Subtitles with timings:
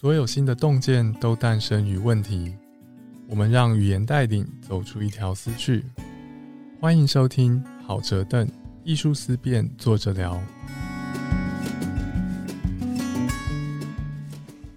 [0.00, 2.54] 所有新的洞见都诞生于问题。
[3.26, 5.84] 我们让语言带领走出一条思绪。
[6.80, 8.48] 欢迎收听好哲邓
[8.84, 10.40] 艺术思辨，坐着聊。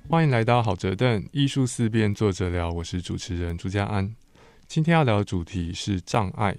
[0.10, 2.72] 欢迎来到好哲邓艺术思辨，坐着聊。
[2.72, 4.16] 我是主持人朱家安。
[4.68, 6.58] 今天要聊的主题是障碍。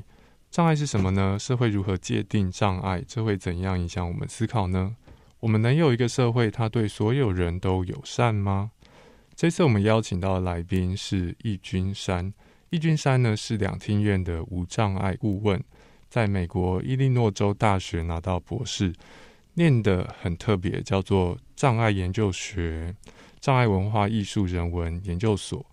[0.52, 1.36] 障碍是什么呢？
[1.36, 3.02] 社会如何界定障碍？
[3.08, 4.94] 这会怎样影响我们思考呢？
[5.42, 8.70] 我们能有一个社会，它对所有人都友善吗？
[9.34, 12.32] 这次我们邀请到的来宾是易君山。
[12.70, 15.60] 易君山呢是两厅院的无障碍顾问，
[16.08, 18.92] 在美国伊利诺州大学拿到博士，
[19.54, 22.94] 念的很特别，叫做障碍研究学、
[23.40, 25.66] 障碍文化艺术人文研究所。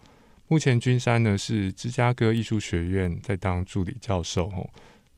[0.47, 4.67] 目前君山呢是芝加哥艺术学院在当助理教授，哦，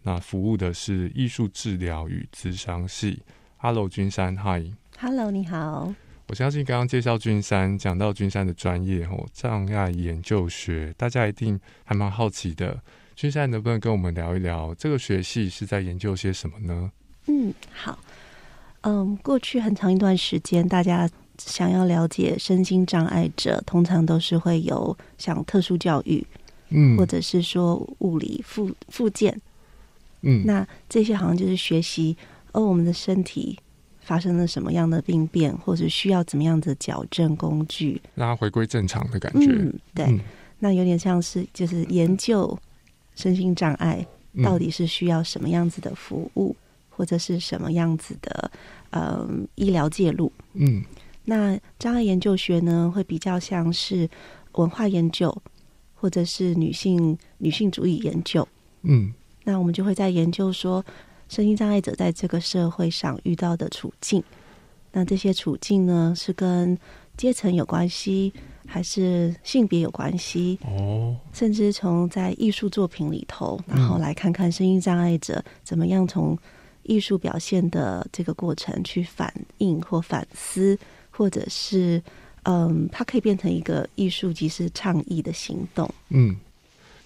[0.04, 3.22] 那服务的是艺术治疗与咨商系。
[3.64, 4.74] Hello，君山，Hi。
[4.98, 5.94] Hello，你好。
[6.30, 12.82] 我相信刚刚介绍君山，讲到君山的专业哦，障碍研究学，大家一定还蛮好奇的。
[13.16, 16.92] 君山能不能跟我们聊一聊这个学系是在研究些什么呢？
[17.28, 18.00] 嗯，好。
[18.82, 26.26] 嗯，过去很长一段时间，大家想要了解身心障碍者，通常都是会有像特殊教育，
[26.70, 29.40] 嗯，或者是说物理附附件，
[30.22, 32.18] 嗯，那这些好像就是学习。
[32.54, 33.58] 而我们的身体
[34.02, 39.48] 发生了什么样的病变，或者需要怎么样的矫正工具，让它回归正常的感觉？
[39.52, 40.20] 嗯，对，
[40.60, 42.58] 那有点像是就是研究
[43.16, 44.06] 身心障碍
[44.44, 46.56] 到底是需要什么样子的服务，
[46.90, 48.52] 或者是什么样子的
[48.90, 50.32] 嗯医疗介入。
[50.54, 50.84] 嗯，
[51.24, 54.10] 那障碍研究学呢，会比较像是
[54.54, 55.36] 文化研究，
[55.94, 58.46] 或者是女性女性主义研究。
[58.82, 59.14] 嗯，
[59.44, 60.84] 那我们就会在研究说。
[61.32, 64.22] 身心障碍者在这个社会上遇到的处境，
[64.92, 66.78] 那这些处境呢，是跟
[67.16, 68.34] 阶层有关系，
[68.68, 70.60] 还是性别有关系？
[70.66, 76.38] 哦，甚至从在艺术作品里头，然后来看看声音障碍者怎么样从
[76.84, 80.78] 艺术表现的这个过程去反应或反思，
[81.10, 82.04] 或者是
[82.44, 85.90] 嗯，它可以变成一个艺术即是倡议的行动。
[86.10, 86.36] 嗯。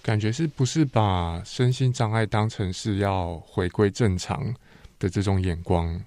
[0.06, 4.54] 感觉是不是把身心障碍当成是要回归正常
[5.00, 6.00] 的这种眼光，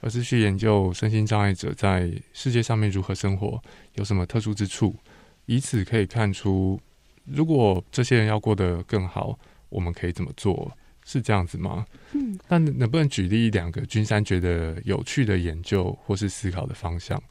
[0.00, 3.62] 而是去研究身心障碍者在世界上面如何生活，
[3.94, 4.96] 有什么特殊之处，
[5.44, 6.80] 以此可以看出，
[7.24, 10.76] 如果这些人要过得更好，我们可以怎么做？
[11.04, 11.86] 是这样子吗？
[12.14, 17.22] 嗯，那能不能举例两个君山觉得有趣的研究或是思考的方向？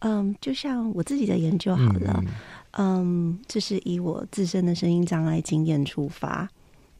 [0.00, 2.22] 嗯，就像我自己的研究好了。
[2.72, 6.48] 嗯，这是以我自身的声音障碍经验出发。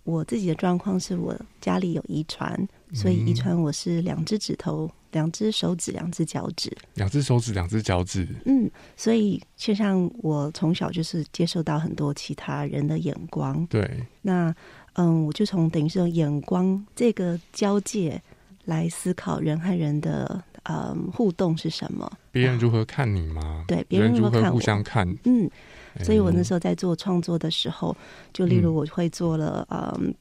[0.04, 6.76] 我自己的状况是我家里有遗传，所以遗传我是两只指头、两只手指、两只脚趾。
[6.94, 8.26] 两只手指、两只脚趾。
[8.46, 13.64] 嗯，所以就像我从小就是接受到很多其他人的眼光。
[13.66, 13.88] 对。
[14.22, 14.52] 那
[14.94, 18.20] 嗯，我就从等于是用眼光这个交界
[18.64, 20.42] 来思考人和人的。
[20.64, 22.10] 嗯，互动是什么？
[22.30, 23.64] 别人如何看你吗？
[23.66, 25.08] 对，别人如何互相看？
[25.24, 25.50] 嗯，
[26.02, 27.96] 所以我那时候在做创作的时候，
[28.32, 30.14] 就例如我会做了嗯，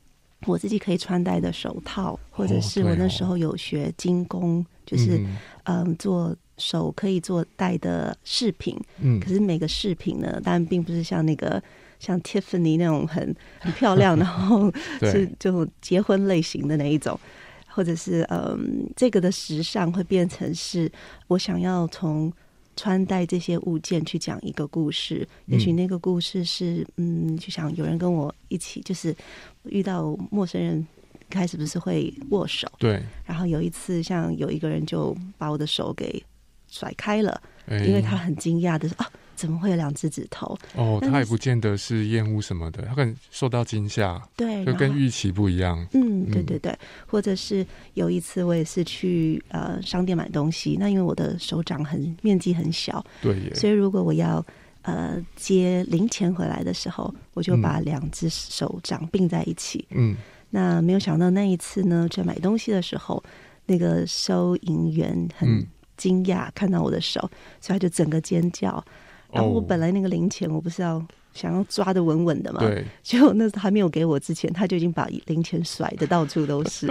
[0.45, 5.23] 我自己可以穿戴的手套，或者是我那时候有学精工，就是
[5.63, 8.79] 嗯，做手可以做戴的饰品。
[9.01, 11.61] 嗯，可是每个饰品呢，当然并不是像那个
[11.99, 17.19] 像 Tiffany 那种很很漂亮， 然后是就结婚类型的那一种。
[17.69, 20.91] 或者是嗯，这个的时尚会变成是
[21.27, 22.31] 我想要从
[22.75, 25.27] 穿戴这些物件去讲一个故事。
[25.45, 29.15] 也许那个故事是嗯，就想有人跟我一起，就是
[29.63, 30.85] 遇到陌生人，
[31.29, 33.01] 开始不是会握手，对。
[33.25, 36.23] 然后有一次，像有一个人就把我的手给
[36.67, 39.11] 甩开了，因为他很惊讶的说啊。
[39.39, 40.57] 怎么会有两只指头？
[40.75, 45.87] 哦，他也不见得是厌恶什么的，他可能受到惊吓，对，就跟预期不一样。
[45.93, 46.77] 嗯，对对对，
[47.07, 54.45] 或者是有一次我也是去呃商店买东西，那因为我的手掌很面积很小，对，所以如果我要
[54.81, 59.85] 呃接零钱回来的时候，我就把两只手掌并在一起。
[59.91, 60.17] 嗯，
[60.49, 63.23] 那没有想到那一次呢，在买东西的时候，
[63.65, 65.65] 那个收银员很
[65.95, 67.21] 惊讶看到我的手，
[67.61, 68.83] 所以他就整个尖叫。
[69.31, 76.87] 然后我本来那个零钱我不是要想要抓的稳稳的嘛，对， 结果那时候还没有给我之前，他就已经把零钱甩的到处都是，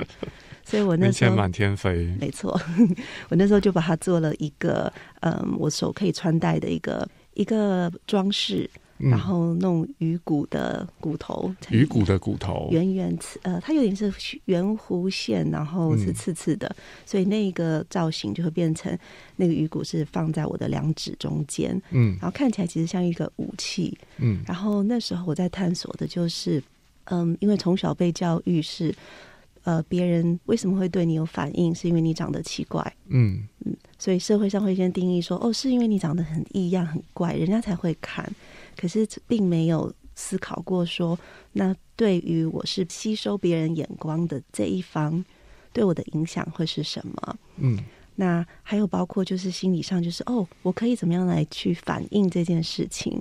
[0.64, 2.58] 所以我那时候满天飞，没错，
[3.29, 14.12] 我那时候就把它做了一个嗯，我手可以穿戴的一个一个装饰，然后弄鱼骨的骨头，鱼骨的骨头，圆圆刺，呃，它有点是
[14.46, 16.74] 圆弧线，然后是刺刺的，
[17.06, 18.96] 所以那个造型就会变成
[19.36, 26.62] 那个鱼骨是放在我的两指中间，嗯，然后看起来其实像一个武器，嗯，然后那时候我在探索的就是，
[27.04, 28.94] 嗯，因为从小被教育是。
[29.64, 31.74] 呃，别人为什么会对你有反应？
[31.74, 38.26] 是因为你长得奇怪，嗯嗯，所以社会上会先定义说，哦，是因为你长得很异样、很怪，人家才会看。
[38.78, 41.19] 可是并没有思考过说，
[41.52, 45.25] 那对于我是吸收别人眼光的这一方，
[45.72, 47.36] 对我的影响会是什么？
[47.56, 47.76] 嗯，
[48.14, 53.20] 那还有包括就是心理上，就是哦，我可以怎么样来去反映这件事情？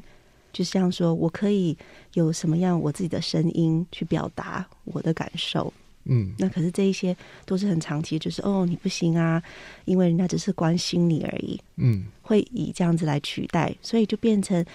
[0.54, 1.78] 就像说我可以
[2.14, 5.72] 有什么样我自己的声音去表达我的感受。
[6.10, 7.16] 嗯，那可是这一些
[7.46, 9.44] 都是很长期，就是哦你不行啊，
[9.86, 11.60] 因为人家只是关心你而已。
[11.76, 14.66] 嗯，会以这样子来取代，所以就变成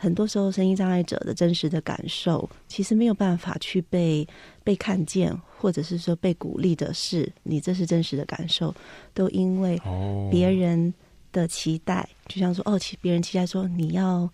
[0.00, 4.26] 很多时候声音障碍者的真实的感受，其实没有办法去被
[4.62, 8.72] 被看见，或者是说被鼓励的是你这是真实的感受，
[9.12, 9.76] 都因为
[10.30, 10.94] 别人
[11.32, 14.30] 的期待，就像说哦，其别人期待说你要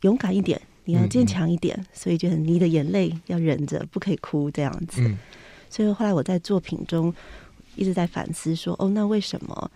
[0.00, 5.08] 勇敢一点，你要坚强一点，所以觉得你的眼泪要忍着，不可以哭这样子。
[5.70, 7.14] 所以后来我在作品中
[7.76, 9.70] 一直在反思，说：“哦，那为什么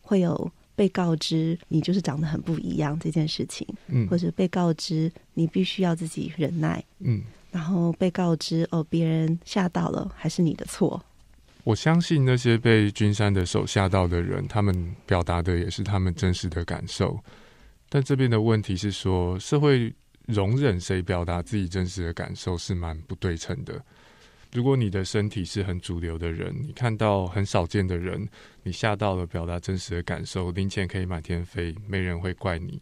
[0.00, 3.66] 会有被告知你就是长得很不一样这件事情？
[3.88, 11.02] 嗯，或者被告知你必须要自己忍耐，嗯，然后被告知哦，别人吓到了还是你的错？
[11.64, 17.18] 我相信那些被君山的手吓到的人，他们表达的也是他们真实的感受。
[17.88, 19.92] 但这边的问题是说，社会
[20.26, 23.80] 容忍谁表达自己真实的感受是蛮不对称的。”
[24.52, 28.28] 如果你的身体是很主流的人，你看到很少见的人，
[28.62, 32.78] 你吓到了，表达真实的感受，零钱可以满天飞，没人会怪你。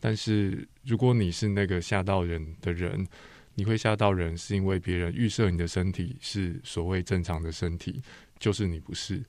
[0.00, 3.06] 但是如果你是那个吓到人的人，
[3.54, 8.02] 你会吓到人，是因为别人预设你的身体是所谓正常的身体，
[8.40, 9.22] 就是你不是。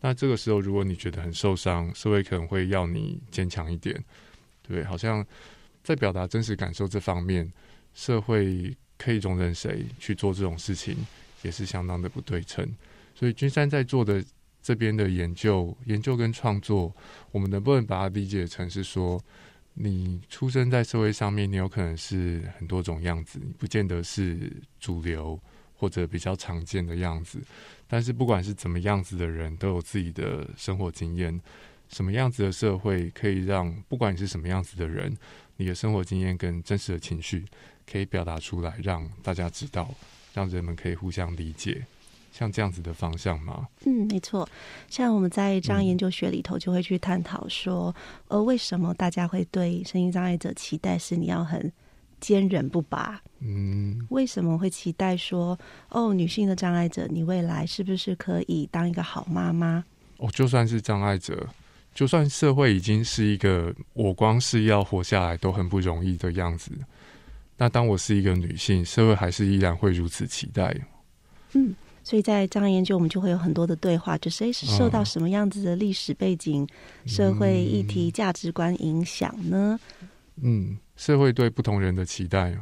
[0.00, 4.02] 那这个时候，如果你觉得很受伤，社会可能会要你坚强一点，
[4.62, 5.24] 对，好像
[5.82, 7.52] 在表达真实感受这方面，
[7.92, 8.74] 社会。
[9.00, 10.96] 可以容忍谁去做这种事情，
[11.42, 12.68] 也是相当的不对称。
[13.14, 14.24] 所以君山在做的
[14.62, 16.94] 这边的研究、研究跟创作，
[17.30, 19.20] 我们能不能把它理解成是说，
[19.74, 25.38] 你出生在社会上面，你有可能是很多种样子，你不见得是主流
[25.74, 27.40] 或者比较常见的样子。
[27.86, 31.40] 但是不管是怎么样子的人，都有自己的生活经验。
[31.88, 35.16] 什么样子的社会可以让不管你是什么样子的人，
[35.56, 37.44] 你的生活经验跟真实的情绪。
[37.90, 39.94] 可以表达出来，让大家知道，
[40.38, 41.84] 让人们可以互相理解，
[42.30, 43.66] 像这样子的方向吗？
[43.84, 44.48] 嗯，没错。
[44.88, 47.92] 像我们在这样研究学里头，就会去探讨说，
[48.28, 51.72] 呃，为什么大家会对声音障碍者期待是你要很
[52.20, 53.20] 坚韧不拔？
[53.40, 55.58] 嗯，为什么会期待说，
[55.88, 59.84] 哦，女性的障碍者，你未来是不是可以当一个好妈妈？
[60.18, 61.48] 哦，就算是障碍者，
[61.92, 66.70] 就算社会已经是一个我光是要活下来都很不容易的样子。
[67.58, 70.74] 那当我是一个女性，社会还是依然会如此期待。
[71.54, 71.74] 嗯，
[72.04, 76.66] 所以在这样研究，我们就会有很多的对话，就是诶，是受到什么样子的历史背景、
[77.04, 79.78] 社会议题、价值观影响呢？
[80.40, 82.56] 嗯，社会对不同人的期待，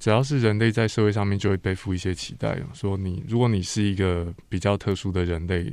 [0.00, 2.58] 只要是人类在社会上面，就会背负一些期待。
[2.72, 5.70] 说你，如果你是一个比较特殊的人类，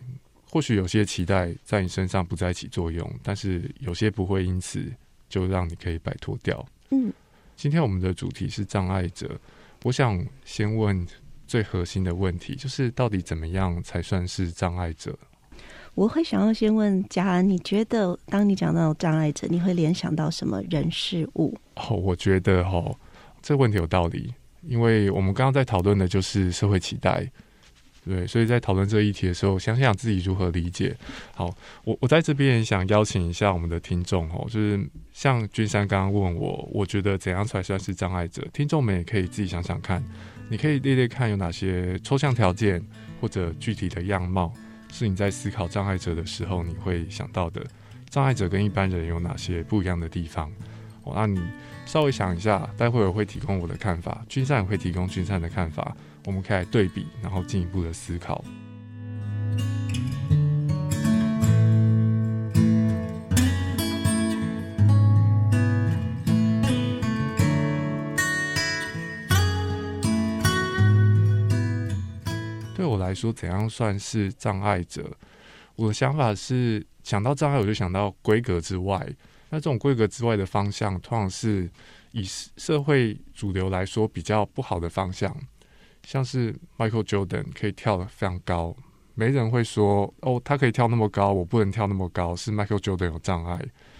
[0.49, 4.83] 或许有些期待在你身上不再起作用，但是有些不会因此
[5.29, 6.65] 就让你可以摆脱掉。
[6.91, 7.13] 嗯。
[7.55, 9.39] 今天我们的主题是障碍者，
[9.83, 11.07] 我想先问
[11.47, 15.17] 最核心的问题，就是到底怎么样才算是障碍者？
[15.95, 21.55] 我会想要先问嘉安，你觉得当你讲到障碍者，你会联想到什么人事物？
[21.75, 22.97] 哦，我觉得哦，
[23.41, 24.33] 这问题有道理，
[24.63, 27.31] 因为我们刚刚在讨论的就是社会期待。
[28.05, 30.95] 对，所以在讨论这一题的时候，想想自己如何理解。
[31.33, 31.49] 好，
[31.85, 34.79] 我我在这边想邀请一下我们的听众哦，就是
[35.13, 38.45] 像君山刚刚问我，我觉得怎样才算是障碍者？
[38.51, 40.03] 听众们也可以自己想想看，
[40.49, 42.83] 你可以列列看有哪些抽象条件
[43.21, 44.53] 或者具体的样貌，
[44.91, 47.65] 是你在思考障碍者的时候你会想到的。
[48.09, 50.51] 障碍者跟一般人有哪些不一样的地方？
[51.03, 51.41] 哦，那你
[51.85, 55.95] 稍微想一下，待会儿会提供我的看法，君山也会提供君山的看法。
[56.25, 58.43] 我们可以来对比，然后进一步的思考。
[72.75, 75.09] 对我来说，怎样算是障碍者？
[75.75, 79.05] 我的想法是，想到障碍，我就想到规格之外。
[79.49, 81.69] 那这种规格之外的方向，通常是
[82.11, 85.35] 以社会主流来说比较不好的方向，
[86.03, 88.75] 像是 Michael Jordan 可以跳得非常高，
[89.15, 93.59] 没人会说哦，他可以跳那么高，我不能跳那么高，是 Michael Jordan 有障碍，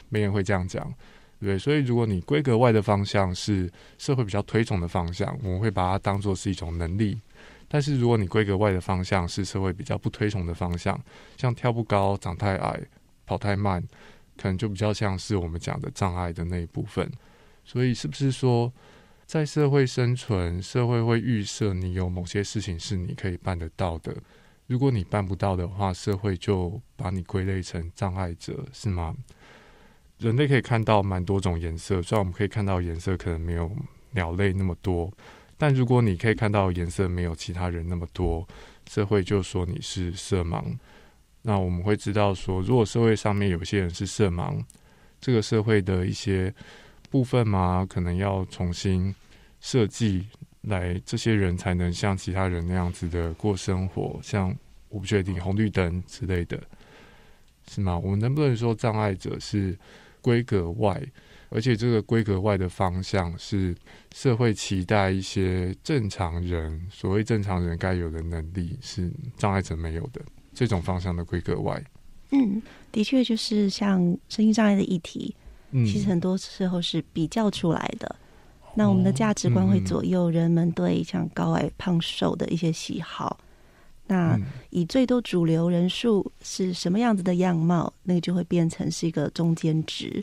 [0.10, 0.94] 没人会这样讲。
[1.40, 7.16] 对，所以如果你规格外的方向是社会比较推崇的方向，我们会把它当做是一种能力；
[7.68, 10.98] 但是如果你规格外的方向是社会比较不推崇的方向，
[11.36, 12.80] 像跳不高、长太矮、
[13.26, 13.84] 跑太慢，
[14.38, 17.12] 可能就比较像是我们讲的障碍的那一部分。
[17.66, 18.72] 所以，是不是说
[19.26, 24.16] 在社会生存，社会会预设你有某些事情是你可以办得到的？
[24.68, 29.16] 如果你办不到的话，社会就把你归类成障碍者，是吗？
[30.20, 33.70] 人类可以看到蛮多种颜色，虽然我们可以看到颜色可能没有
[34.12, 35.12] 鸟类那么多，
[35.58, 38.48] 但如果你可以看到颜色没有其他人那么多，
[38.90, 40.64] 社会就说你是色盲。
[41.42, 44.64] 那我们会知道说，如果社会上面有些人是色盲，
[45.20, 46.54] 这个社会的一些
[47.14, 49.14] 部分嘛，可能要重新
[49.62, 50.26] 设计
[50.62, 54.20] 来，这些人才能像其他人那样子的过生活。
[54.24, 54.50] 像
[54.90, 56.60] 我不确定红绿灯之类的，
[57.68, 57.96] 是吗？
[58.00, 59.78] 我们能不能说障碍者是？
[60.24, 61.04] 规格外，
[61.50, 63.76] 而且这个规格外的方向是
[64.16, 70.22] 社会期待一些正常人，所谓正常人该有的能力是障碍者没有的
[70.54, 71.84] 这种方向的规格外。
[72.32, 75.36] 嗯，的确就是像声音障碍的议题，
[75.86, 78.16] 其实很多时候是比较出来的。
[78.76, 83.38] 那我们的价值观会左右人们对像高矮胖瘦的一些喜好。
[84.08, 84.40] 那
[84.70, 90.22] 以最多主流人数是什么样子的样貌，那个就会变成是一个中间值。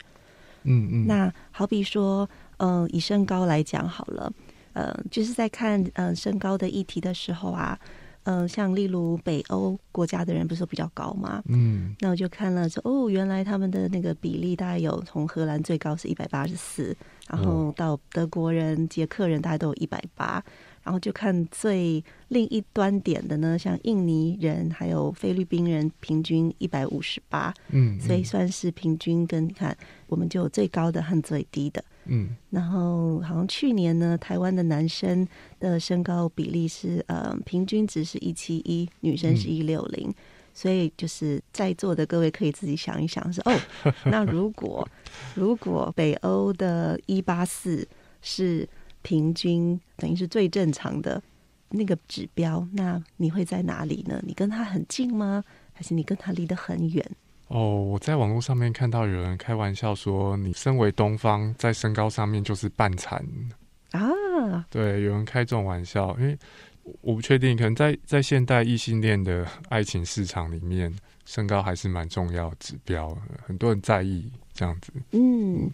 [0.64, 1.06] 嗯嗯。
[1.06, 2.28] 那好比说，
[2.58, 4.32] 嗯，以身高来讲好了，
[4.74, 7.78] 呃，就是在看嗯身高的议题的时候啊，
[8.24, 11.42] 嗯，像例如北欧国家的人不是比较高吗？
[11.46, 11.94] 嗯。
[12.00, 16.96] 那我就看了说，哦，原来他们的那个比例大概有从荷兰最高是一百八十四，
[17.28, 20.42] 然后到德国人、捷克人大概都有一百八。
[20.82, 32.36] 然后就看最另一端点的呢，像印尼人还有菲律宾人，平均一百五十八，嗯，所以算是平均跟看我们就有最高的和最低的，嗯。
[32.50, 35.26] 然后好像去年呢，台湾的男生
[35.58, 40.12] 的身高比例是呃平均值是一七一，女生是一六零，
[40.54, 43.56] 所以就是在座的各位可以自己想一想，是哦，
[44.06, 44.88] 那如果
[45.34, 47.86] 如果北欧的一八四
[48.20, 48.68] 是。
[49.02, 51.22] 平均等于是最正常的
[51.70, 54.22] 那个指标，那你会在哪里呢？
[54.26, 55.42] 你跟他很近吗？
[55.72, 57.10] 还是你跟他离得很远？
[57.50, 63.20] 哦，我在网络上面看到有人开玩笑说，你身为东方，在身高上面就是半残
[63.90, 64.64] 啊。
[64.70, 66.38] 对，有人开这种玩笑，因为
[67.00, 74.92] 我不确定，可能在在现代异性恋的爱情市场里面，身高还是蛮重要指标，很多人在意这样子。
[75.10, 75.68] 嗯，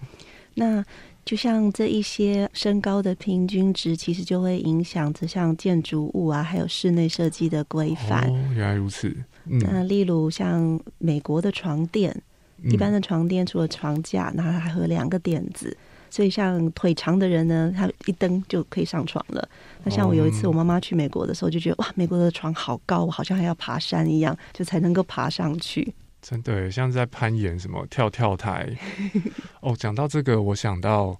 [0.55, 0.83] 那。
[1.27, 8.23] 就像这一些身高的平均值，其实就会影响着像建筑物啊，还有室内设计的规范。
[8.31, 9.15] 哦，原来如此。
[9.45, 12.17] 那例如像美国的床垫，
[12.63, 15.77] 一般的床垫除了床架，那还有两个垫子，
[16.11, 19.49] 所以像腿长的人呢，他一蹬就可以上床了。
[19.83, 25.93] 那像我有一次我妈妈去美国的时候，就觉得哇，美国的床好高，我好像还要爬山一样，就才能够爬上去。
[26.29, 28.69] 真的像在攀岩，什么跳跳台。
[29.63, 31.17] 哦，讲到这个，我想到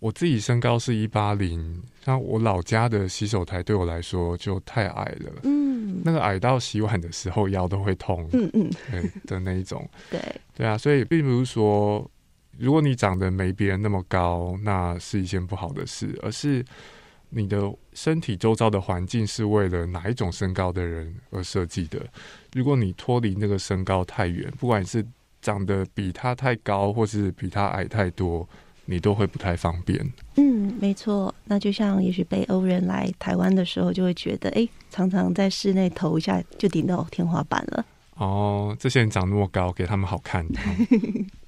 [0.00, 5.32] 我自己身高是一八零，像我老家的洗手台对我来说就太矮了。
[5.42, 8.26] 嗯，那个矮到洗碗的时候腰都会痛。
[8.32, 9.86] 嗯嗯，对的那一种。
[10.10, 10.18] 对
[10.56, 12.10] 对啊，所以并不是说
[12.56, 16.64] 如果你长得没别人那么高，那是一件不好的事，而是。
[17.34, 21.98] 你的身体周遭的环境是为了哪一种身高的人而设计的？
[22.52, 25.02] 如果你脱离那个身高太远，不管是
[25.40, 28.46] 长得比他太高，或是比他矮太多，
[28.84, 29.98] 你都会不太方便。
[30.36, 31.34] 嗯，没错。
[31.44, 37.84] 那就像也许北欧人来台湾的时候，就会觉得，哎，常常在室内投一下就顶到天花板了。
[38.16, 40.46] 哦，这些人长那么高，给他们好看。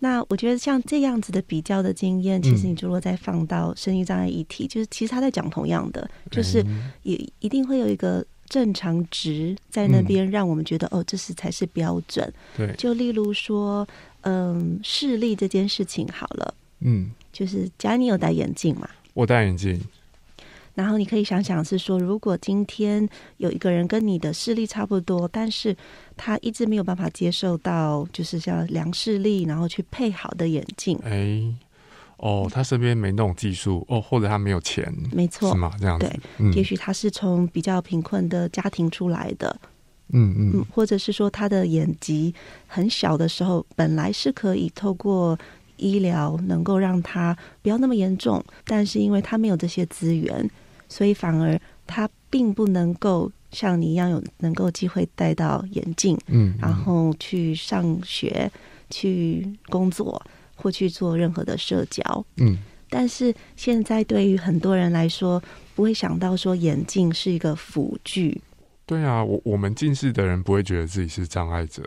[0.00, 6.64] 那我觉得像这样子的比较的经验，其实你如果再放到生育障碍议题，就是其实他在讲同样的，就是
[7.02, 12.32] 也一定会有一个正常值在那边，让我们觉得哦，这是才是标准。
[12.56, 13.86] 对，就例如说，
[14.20, 19.80] 嗯，视力这件事情好了，嗯，就是假如你有戴眼镜嘛，我戴眼镜。
[20.78, 23.06] 然后你可以想想，是说如果今天
[23.38, 25.76] 有一个人跟你的视力差不多，但是
[26.16, 30.96] 他一直没有办法接受到，就是像量视力，然后去配好的眼镜。
[31.02, 31.42] 哎，
[32.18, 35.72] 哦，他身边没那种技术，哦，或者他没有钱，没错，是吗？
[35.80, 36.08] 这样子，
[36.38, 39.60] 对，也许他是从比较贫困的家庭出来的，
[40.12, 40.32] 嗯。
[40.38, 42.32] 嗯，或者是说他的眼疾
[42.68, 45.36] 很小的时候，本来是可以透过
[45.76, 50.48] 医疗能够让他不要那么严重，但是因为他没有这些资源，
[50.88, 58.50] 所以反而他并不能够像你一样有能够机会戴到眼镜，嗯，然后去上学、
[58.90, 60.20] 去工作
[60.56, 62.58] 或去做任何的社交，嗯。
[62.90, 65.42] 但是现在对于很多人来说，
[65.74, 68.40] 不会想到说眼镜是一个辅具。
[68.86, 71.82] 对啊，我我们近视的人不会觉得自己是障碍者，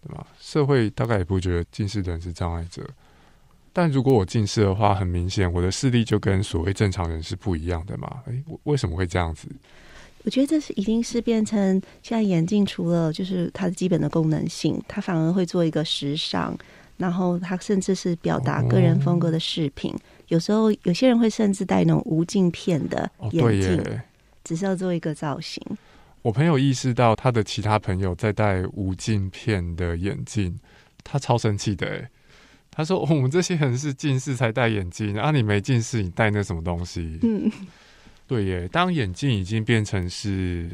[0.00, 0.24] 对吧？
[0.38, 2.88] 社会大概也不会觉得近视的人是障碍者。
[3.74, 8.22] 但如果我近视的话，很明显我的视力就跟所谓正常人是不一样的嘛？
[8.26, 9.48] 诶，为什么会这样子？
[10.22, 11.58] 我觉得这是一定是变成
[12.00, 16.56] 现在眼镜除了就是它的基本的功能性，它反而会做一个时尚，
[16.96, 19.92] 然后它甚至是表达个人风格的饰品。
[20.28, 23.84] 有时候有些人会甚至戴那种无镜片的眼镜，
[24.44, 25.60] 只是要做一个造型。
[26.22, 30.58] 我朋友意识到他的其他朋友在戴无镜片的眼镜，
[31.02, 32.08] 他超生气的哎！
[32.76, 37.50] 他说：“我们这些人是近视才戴眼镜，啊，你没近视你戴那什么东西？”嗯，
[38.26, 38.68] 对耶。
[38.68, 40.68] 当眼镜已经变成是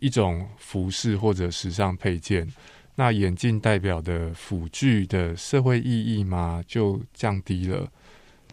[0.00, 2.46] 一种服饰或者时尚配件，
[2.96, 7.88] 那眼镜代表的辅具的社会意义嘛，就降低了。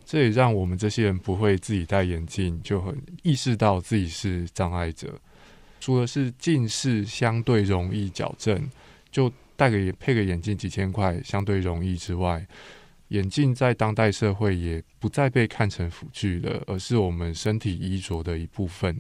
[0.06, 5.20] 这也让我们这些人不会自己戴眼镜，就很意识到自己是障碍者。
[5.80, 8.70] 除了是近视相对容易矫正，
[9.10, 12.44] 就戴个配个眼镜几千块相对容易之外，
[13.10, 19.00] 眼镜在当代社会也不再被看成辅具了，而是我们身体衣着的一部分。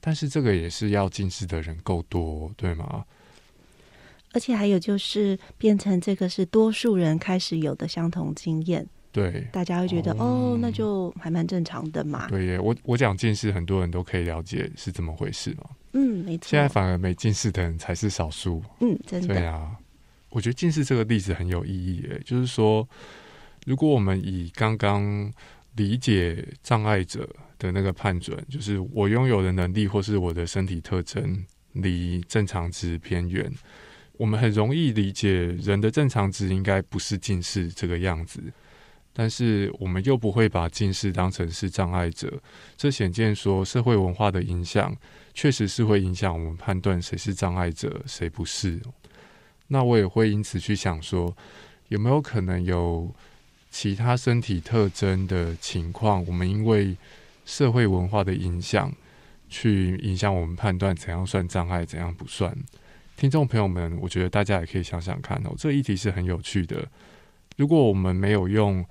[0.00, 3.04] 但是这个也是要近视的人够多，对吗？
[4.32, 8.88] 而且还有就是变成这个是多数人开始有的相同经验。
[9.16, 12.28] 对，大家会觉得哦，那就还蛮正常的嘛。
[12.28, 15.70] 对耶，我我讲近视，很多人都可以了解是怎么回事嘛。
[15.94, 16.48] 嗯，没错。
[16.50, 18.62] 现在反而没近视的人才是少数。
[18.80, 19.28] 嗯，真的。
[19.28, 19.74] 对啊，
[20.28, 22.86] 我觉得近视这个例子很有意义诶，就是说，
[23.64, 25.32] 如果我们以刚刚
[25.76, 27.26] 理解障碍者
[27.58, 31.42] 的那个判准，就是我拥有的能力或是我的身体特征
[31.72, 33.50] 离正常值偏远，
[34.18, 38.42] 我们很容易理解人的正常值应该不是近视这个样子。
[39.18, 42.30] 但是我们又不会把近视当成是障碍者，
[42.76, 44.94] 这显见说社会文化的影响
[45.32, 48.78] 确实是会影响我们判断谁是障碍者，谁不是。
[49.68, 51.34] 那我也会因此去想说，
[51.88, 53.10] 有没有可能有
[53.70, 56.94] 其他身体特征的情况，我们因为
[57.46, 58.92] 社会文化的影响，
[59.48, 62.54] 去影响我们判断怎样算障碍，怎样不算。
[63.16, 66.86] 听众朋友们，我觉得大家也可以想想看哦，这议题是很有趣的。
[67.56, 68.84] 如果我们没有用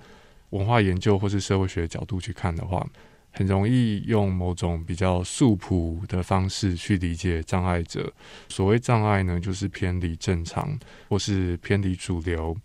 [0.50, 2.86] 文化研究或是社会学角度去看的话，
[3.32, 8.10] 很容易用某种比较素朴的方式去理解障碍者。
[8.48, 12.56] 所谓障碍呢，就是偏离正常或是偏离主流。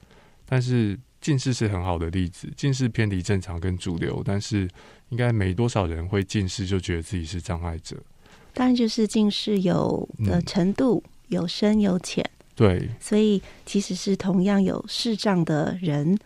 [0.45, 4.67] 但是近视是很好的例子，近视偏离正常跟主流，但是
[5.09, 7.97] 应该没多少人会近视就觉得自己是障碍者。
[8.53, 12.27] 当然，就是近视有的程度有深有浅。
[12.55, 16.17] 对，所以其实是同样有视障的人。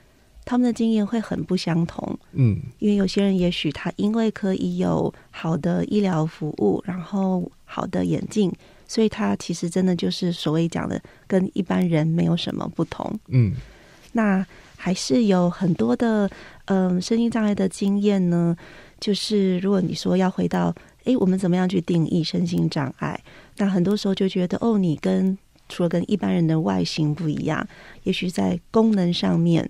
[0.47, 8.53] 他们的经验会很不相同，嗯，因为有些人也许他因为可以有好的医疗服务，然后好的眼镜，
[8.88, 13.55] 所以他其实真的就是所谓讲的跟一般人没有什么不同，嗯，
[14.11, 14.45] 那
[14.77, 16.29] 还是有很多的
[16.65, 18.55] 嗯身心障碍的经验呢。
[18.99, 20.73] 就是如果你说要回到，
[21.05, 23.19] 哎，我们怎么样去定义身心障碍？
[23.57, 25.35] 那很多时候就觉得，哦，你跟
[25.69, 27.67] 除了跟一般人的外形不一样，
[28.04, 29.69] 也许在功能上面。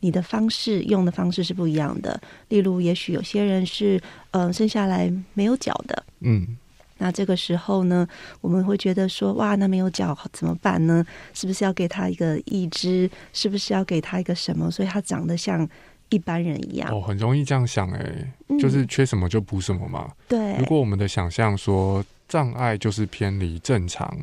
[0.00, 6.56] 你的方式用的方式是不一样的，例如，也许有些人是嗯生下来没有脚的，嗯，
[6.98, 8.06] 那这个时候呢，
[8.40, 11.04] 我们会觉得说，哇，那没有脚怎么办呢？
[11.34, 13.10] 是不是要给他一个义肢？
[13.32, 14.70] 是不是要给他一个什么？
[14.70, 15.68] 所以他长得像
[16.10, 16.88] 一般人一样？
[16.92, 20.08] 哦，很容易这样想，哎，就是缺什么就补什么嘛。
[20.28, 24.16] 对，如果我们的想象说障碍就是偏离正常。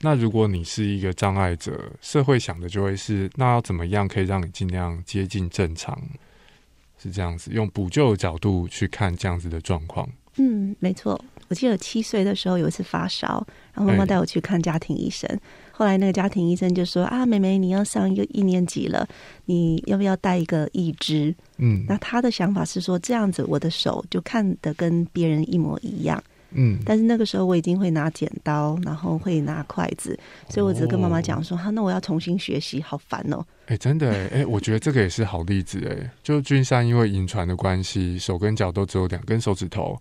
[0.00, 6.00] 那如果你是一个障碍者，社会想的就会是，那要怎么样可以让你尽量接近正常？
[6.98, 10.08] 是这样子，用补救的角度去看这样子的状况。
[10.36, 11.22] 嗯，没错。
[11.48, 15.28] 我记得七岁的时候有一次发烧，然后妈妈带我去看家庭医生。
[15.70, 19.06] 后来那个家庭医生就说：“啊，妹妹，你要上一个一年级了，
[19.44, 26.22] 你要不要带一个义肢？”嗯，那他的想法是说，这样子我的手就看得跟别人一模一样。
[26.50, 36.10] 嗯，但是那个时候我已经会拿剪刀，然后会拿筷子，所以我只跟妈妈讲说：“哈，那我要重新学习，好烦哦。”哎，真的哎，哎，我觉得这个也是好例子哎。
[36.22, 40.00] 就君山因为遗传的关系，手跟脚都只有两根手指头，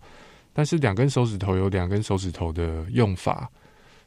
[0.54, 3.50] 但是两根手指头有两根手指头的用法，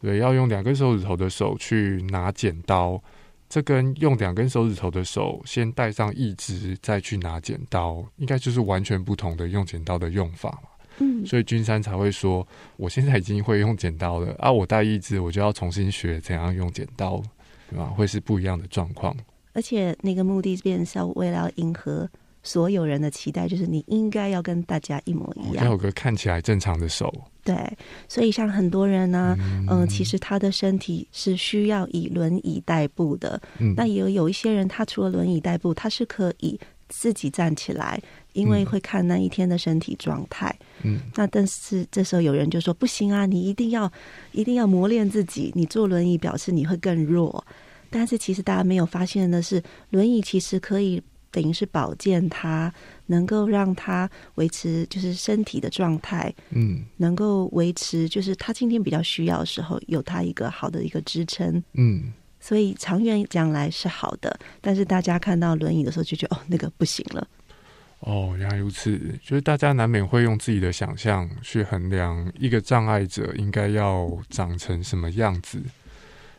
[0.01, 3.03] 对，要用两根手指头的手去拿剪刀，
[3.49, 10.69] 这跟用两根手指头的手先带上一只再去拿剪刀，应该就是完全不同的用剪刀的用法嘛。
[10.99, 17.23] 嗯，所以君山才会说，我现在已经会用剪刀了啊，我带义肢，我就要重新学怎样用剪刀，
[17.71, 17.87] 对吧？
[17.97, 19.17] 会是不一样的状况。
[19.53, 22.09] 而且那个目的变是要为了迎合。
[22.45, 27.13] 所有人的期待就是你应该要跟大家一模一样，要有个看起来正常的手。
[27.45, 27.55] 对，
[28.09, 29.37] 所以像很多人呢，
[29.69, 33.39] 嗯，其实他的身体是需要以轮椅代步的。
[33.59, 36.59] 嗯，那也有有一些人，他除了轮椅代步，他是可以
[36.89, 38.01] 自己站起来，
[38.33, 40.55] 因为会看那一天的身体状态。
[40.83, 43.91] 嗯，那但是这时候有人就说不行啊，你一定要
[44.33, 47.45] 一定要磨练自己，你坐轮椅表示你会更弱。
[47.91, 51.03] 但是其实大家没有发现的是，轮椅其实可以。
[51.31, 52.73] 等于是保健它，
[53.05, 64.39] 能够让它维持就是身体的状态，嗯，能够维持就是他今天比较需要的时候，有他一个好的一个支撑，嗯，所以长远将来是好的。
[64.61, 67.27] 但是大家看到轮椅的时候就觉得哦，那个不行了。
[68.01, 75.61] 哦，原来如此，就是大家难免会用自己的想象去衡量一个障碍者应该要长成什么样子。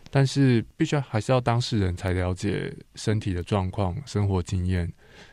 [0.10, 4.92] 但是，必须还是要当事人才了解身体的状况、生活经验，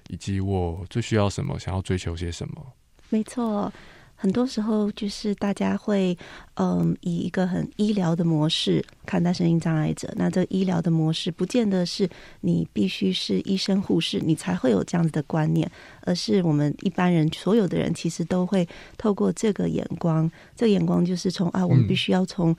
[0.08, 2.72] 以及我最需要什么，想要追求些什么。
[3.08, 3.72] 没错，
[4.16, 6.16] 很多时候就是大家会，
[6.54, 10.12] 嗯，以一个很医疗的模式看待声音障碍者。
[10.16, 12.08] 那这医疗的模式，不见得是
[12.40, 18.66] 你必须是医生、护士，你才会有这样子的观念，而是我们一般人，所有的人其实都会
[18.98, 22.56] 透过这个眼光，这个眼光就是从啊，我们必须要从。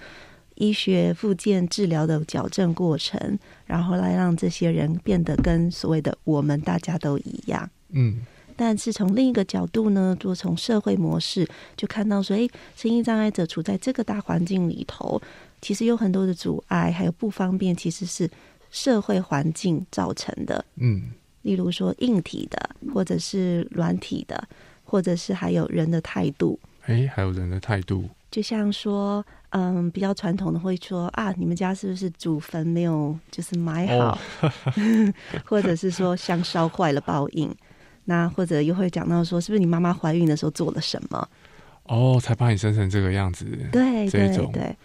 [0.59, 7.69] 医学复健治疗的矫正过程，然后来让这些人变得跟所谓的我们大家都一样。
[7.89, 8.25] 嗯，
[8.57, 15.21] 但是从另一个角度呢，做从社会模式就看到说，哎，声音障碍者处在这个大环境里头，
[15.61, 18.29] 其实有很多的阻碍，还有不方便，其实是
[18.69, 20.65] 社会环境造成的。
[20.75, 21.03] 嗯，
[21.43, 24.47] 例如说硬体的，或者是软体的，
[24.83, 26.59] 或者是还有人的态度。
[26.87, 29.23] 哎，还有人的态度，就像说。
[29.51, 34.19] 嗯，比较传统的会说啊，你们家是不是祖坟没有就是埋好，
[35.45, 37.49] 或者是说香烧坏了报应，
[38.09, 41.29] 那或者又会讲到说，是不是你妈妈怀孕的时候做了什么？
[41.83, 43.45] 哦，才把你生成这个样子。
[43.71, 44.75] 对对对。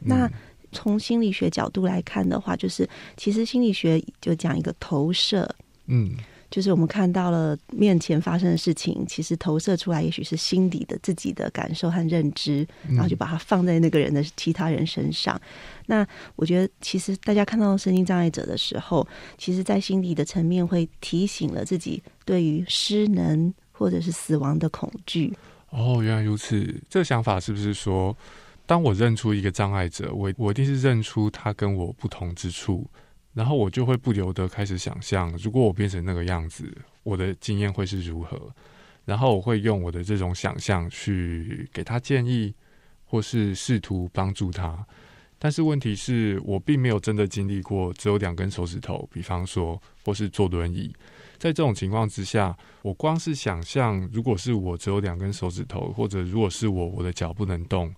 [0.00, 0.28] 那
[0.72, 5.48] 从心理学角度来看的话，就是其实心理学就讲一个投射。
[5.86, 6.16] 嗯。
[6.54, 15.40] 就是我们看到了面前发生的事情，其实投射出来，也许是心底的自己的感受和认知，然后就把它放在那个人的其他人身上。
[15.86, 19.04] 那我觉得，其实大家看到身心障碍者的时候，
[19.36, 25.36] 其实在心理的层面会提醒了自己对于失能或者是死亡的恐惧。
[25.70, 26.80] 哦，原来如此。
[26.88, 28.16] 这个想法是不是说，
[28.64, 32.86] 当我认出一个障碍者，我我一定是认出他跟我不同之处？
[33.34, 38.40] 然后我就会不由得开始想象，如果我变成那个样子，我的经验会是如何？
[39.04, 42.54] 然后我会用我的这种想象去给他建议，
[43.04, 44.86] 或是试图帮助他。
[45.38, 50.94] 但是问题是我并没有真的经历过只有两根手指头，比方说或是坐轮椅。
[51.36, 57.94] 在这种情况之下，我光是想象，如果是我只有两根手指头，或者如果是我我的脚不能动。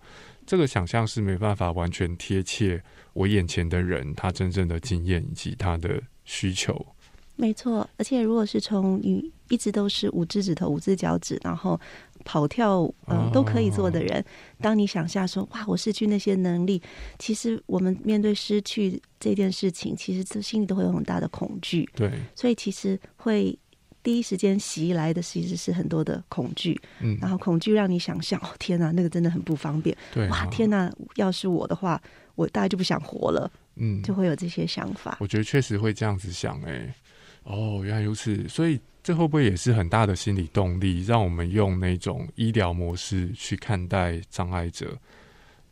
[0.47, 2.83] 这个想象是没办法完全贴切
[3.13, 6.87] 我眼前的人他真正的经验以及他的需求。
[7.35, 11.79] 没错，而且如果是从你一直都是五只指头、五只脚趾，然后
[12.25, 14.25] 跑跳呃都可以做的人，
[14.61, 16.81] 当你想象说哇，我失去那些能力，
[17.19, 21.87] 其实我们面对失去这件事情，其实这心里都会有很大的恐惧。
[21.95, 23.59] 对，所以其实会。
[24.07, 32.01] 第一时间袭来的其实是很多的恐惧，嗯，然后恐惧让你想象，哦天哪，那个真的很不方便，对，哇天哪，要是我的话，
[32.37, 35.17] 我大概就不想活了，嗯，就会有这些想法。
[35.19, 36.95] 我觉得确实会这样子想，哎，
[37.43, 44.97] 哦，原来如此，所以这会不会也是很大的心理动力，让我们用那种医疗模式去看待障碍者？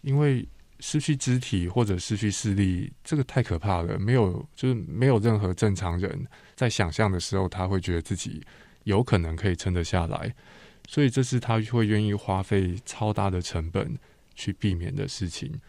[0.02, 0.44] 因为
[0.80, 6.26] 失去肢体或者失去视力，这个太可怕了，没有，就是没有任何正常人。
[6.54, 8.42] 在想象的时候，他会觉得自己
[8.84, 10.34] 有可能可以撑得下来，
[10.88, 13.98] 所以这是他会愿意花费超大的成本
[14.34, 15.60] 去避免的事情。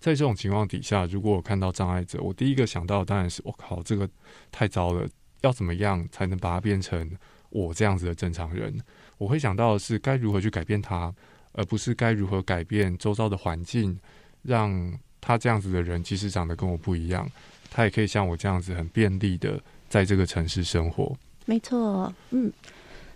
[0.00, 4.08] 在这种情况底下，如果我看到障碍者，我第一个想到当然是我靠，这个
[4.50, 5.08] 太糟了，
[5.42, 7.08] 要怎么样才能把它变成
[7.50, 8.76] 我这样子的正常人？
[9.18, 11.14] 我会想到的是该如何去改变他，
[11.52, 13.96] 而不是该如何改变周遭的环境，
[14.42, 17.30] 让他这样子的人即使长得跟我不一样，
[17.70, 19.62] 他也可以像我这样子很便利的。
[19.92, 22.50] 在这个城市生活，没错，嗯，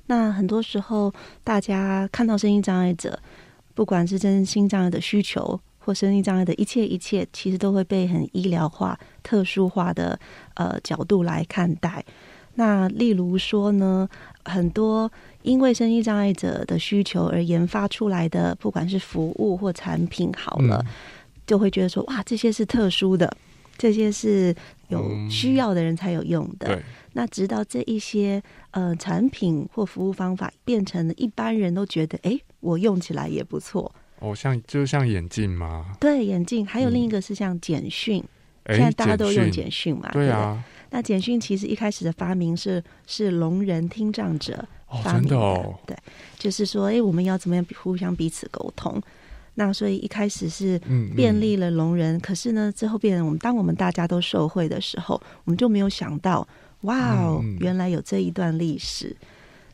[0.09, 1.11] 那很多时候
[1.43, 3.19] 大家看到声音障碍者，
[3.75, 10.21] 不管是真心障碍的需求，或身心障碍的一切一切，其实都会被很医疗化、特殊化的
[10.53, 12.05] 呃角度来看待。
[12.57, 14.07] 那例如说呢，
[14.45, 15.11] 很多
[15.41, 20.85] 因为身心障碍者的需求而研发出来的，不管是服务或产品，好了，
[21.47, 23.35] 就会觉得说，哇，这些是特殊的，
[23.77, 24.55] 这些是
[24.89, 26.83] 有需要的人才有用的。
[27.12, 33.91] 那直到这一些呃产品或服务方法变成了一般人都觉得，哎，我用起来也不错。
[34.19, 35.97] 哦，像就像眼镜吗？
[36.01, 36.67] 对，眼镜。
[36.67, 38.23] 还有另一个是像简讯，
[38.69, 40.11] 现在大家都用简讯嘛？
[40.12, 40.62] 对啊。
[40.91, 44.67] 那简讯其实一开始的发明是是聋人听障者
[45.03, 45.97] 发明的，对，
[46.39, 49.03] 就是说，哎，我们要怎么样互相彼此沟通？
[49.59, 50.79] 那所以一开始是
[51.16, 56.47] 便利了聋人，可是呢，之后变成我们当我们大家都受惠的时候，我们就没有想到，
[56.83, 59.16] 哇哦，原来有这一段历史。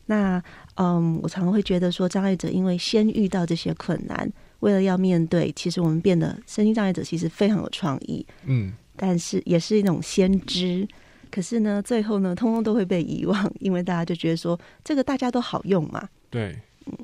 [0.05, 0.41] 那
[0.75, 4.29] 嗯，我常常会觉得说，障碍者因为先遇到这些困难，
[4.61, 10.87] 为了要面对，其实我们变得身心障碍者其实非常有创意，嗯，但是也是一种先知。
[11.31, 16.07] 可是呢，最后呢，通通都会被遗忘，因为大家就觉得说这个大家都好用嘛。
[16.29, 16.97] 对，嗯，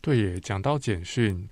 [0.00, 0.40] 对耶。
[0.40, 1.48] 讲到简讯，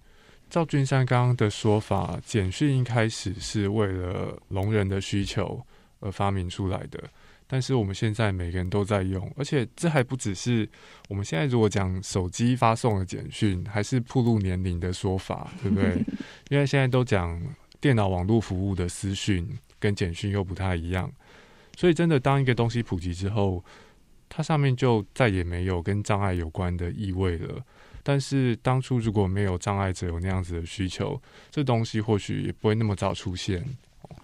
[0.50, 5.64] 赵君山刚刚的说法，简讯一开始是为了聋人的需求
[6.00, 7.00] 而发明出来的，
[7.46, 10.68] 但是我们现在每个人都在用，而且这还不只是
[11.08, 16.04] 我们现在如果讲手机发送的简讯，还是铺路年龄的说法，对不对？
[16.50, 17.40] 因为现在都讲
[17.80, 21.10] 电脑网络服务的私讯跟简讯又不太一样。
[21.78, 23.64] 所以，真的，当一个东西普及之后，
[24.28, 27.64] 它上面就再也没有跟障碍有关的意味了。
[28.10, 33.64] 但是，当初如果没有障碍者有那样子的需求，这东西或许也不会那么早出现。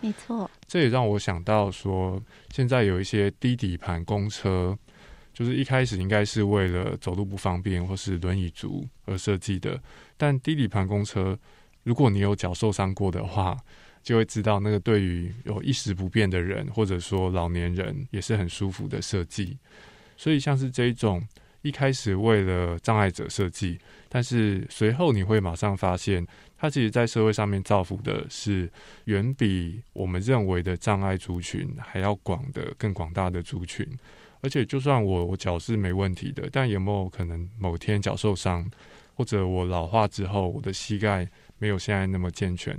[0.00, 2.20] 没错，这也让我想到说，
[2.50, 4.76] 现在有一些低底盘公车，
[5.32, 9.80] 就是一开始应该是为了走路不方便或是轮椅族而设计的。
[10.16, 11.38] 但低底盘公车，
[11.84, 13.56] 如果你有脚受伤过的话，
[14.02, 19.56] 就会知道，那个对于有一时不便的人，或者说老年人，也是很舒服的设计。
[20.16, 21.24] 所以，像是这一种
[21.66, 23.76] 一开始为了障碍者设计，
[24.08, 26.24] 但是随后你会马上发现，
[26.56, 28.70] 它其实在社会上面造福的是
[29.06, 33.84] 远比我们认为的障碍族群还要广的、更广大的族群。
[34.42, 38.64] 而且，就算我我脚是没问题的，但有没有可能某天脚受伤，
[39.14, 42.78] 或者我老化之后，我的膝盖没有现在那么健全？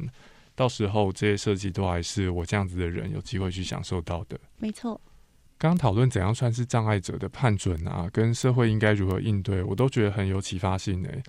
[0.56, 4.40] 到时候这些设计都还是我这样子的人有机会去享受到的。
[4.60, 5.02] 没错。
[5.58, 11.22] 刚讨论怎样算是障碍者的判准啊，跟社会应该如何应对，我都觉得很有启发性诶。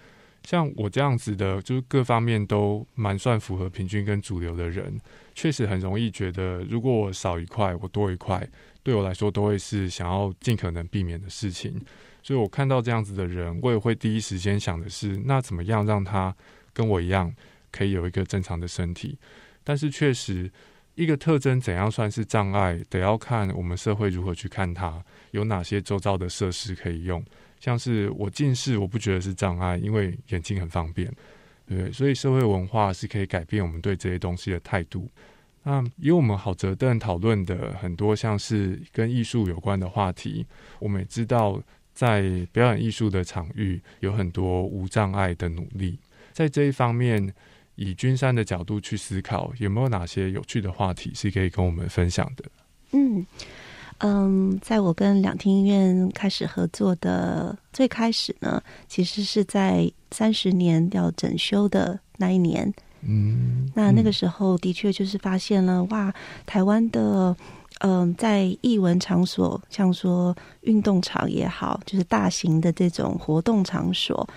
[0.45, 5.01] 像我这样子的，就是各方面都蛮算符合平均跟主流的人，
[5.35, 8.49] 确实很容易觉得，如果我少一块，我多一块，
[8.83, 11.81] 对我来说都会是想要尽可能避免的事情。
[12.23, 16.35] 所以我看到这样子的人，我也会第一时间想的是，那怎么样让他
[16.73, 17.35] 跟我一样。
[17.71, 19.19] 可以有一个正常的身体，
[19.63, 20.51] 但是确实，
[20.99, 27.25] 一个特征怎样算是障碍，得要看我们社会如何去看它，有哪些周遭的设施可以用。
[27.61, 31.09] 像是我近视，我不觉得是障碍，因为眼睛很方便，
[31.69, 35.09] 对所以社会文化是可以改变我们对这些东西的态度。
[35.63, 40.45] 那以我们好哲邓讨论的很多像是跟艺术有关的话题，
[40.81, 41.63] 我们也知道，
[41.95, 45.97] 在表演艺术的场域有很多无障碍的努力，
[46.33, 47.33] 在这一方面。
[47.79, 52.45] 以君山的角度去思考，有没有哪些有趣的话题是可以跟我们分享的？
[52.91, 53.25] 嗯
[54.01, 62.73] 嗯，在我跟两厅医院开始合作的最开始呢，其实是在三十年要整修的那一年。
[63.03, 66.13] 嗯，那那个时候的确就是发现了哇，
[66.47, 67.37] 台湾的
[67.79, 74.29] 嗯，在艺文场所，像说运动场也好，就是大型的这种活动场所。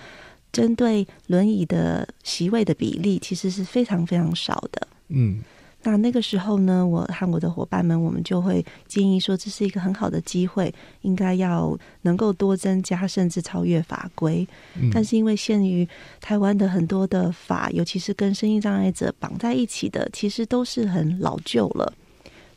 [0.52, 4.86] 针对轮椅的席位的比例，其实是非常非常少的。
[5.08, 5.40] 嗯，
[5.82, 14.46] 那那个时候呢，我和我的伙伴们，我们就会建议说，这是一个很好的机会，应该要能够多增加，甚至超越法规。
[14.92, 15.88] 但是因为限于
[16.20, 21.92] 台湾的很多的法，尤其是跟声音障碍者绑在一起的，其实都是很老旧了。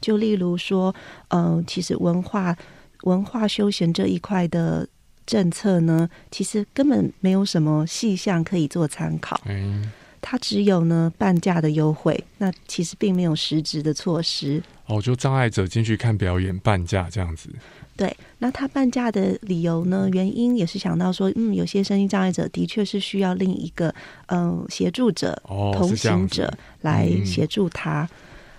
[0.02, 0.94] 就例如说，
[1.30, 2.56] 嗯，其实文化
[3.04, 4.86] 文化休闲这一块的。
[5.26, 9.42] 政策呢，其实根本没有什么细项可以做参考。
[9.46, 14.62] 嗯，它只有呢半价的优惠，那其实并没有实质的措施。
[14.86, 17.50] 哦，就障碍者进去看表演半价这样子。
[17.98, 20.08] 对，那他半价的理由呢？
[20.12, 23.94] 原因也是想到说，嗯，有些声音障碍者的确是需要另一个
[24.28, 28.08] 嗯协助者、同行者来协助他，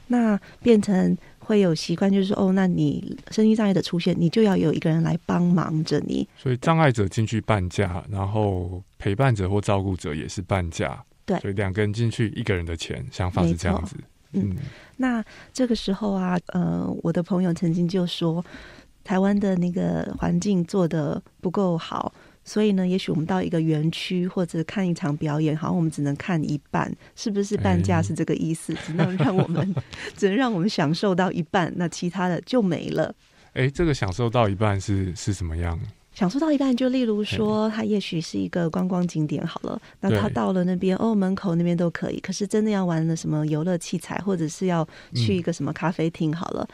[0.08, 1.16] 那变成。
[1.46, 6.26] 会有习惯，就是说，哦，那你身心障碍的出现，你就要有一个人来帮忙着你。
[6.36, 11.00] 所以障碍者进去半价，然后陪伴者或照顾者也是半价。
[11.24, 13.96] 对，所以两个人进去，一个人的钱，想法是这样子。
[14.32, 14.56] 嗯，
[14.96, 18.44] 那这个时候啊，呃，我的朋友曾经就说，
[19.04, 22.12] 台湾的那个环境做的不够好，
[22.46, 28.72] 所以呢，也许我们到一个园区或者看一场表演，好像我们只能看一半，是不是半价是这个意思？
[28.86, 29.74] 只能让我们
[30.16, 33.14] 只能让我们享受到一半，那其他的就没了。
[33.54, 35.78] 哎，这个享受到一半是是什么样？
[36.14, 42.18] 享受到一半，就例如说，它也许是一个观光景点好了，那他到了那边，哦，门口那边都可以。
[42.20, 46.66] 可是真的要玩的什么游乐器材，或者是要去一个什么咖啡厅好了。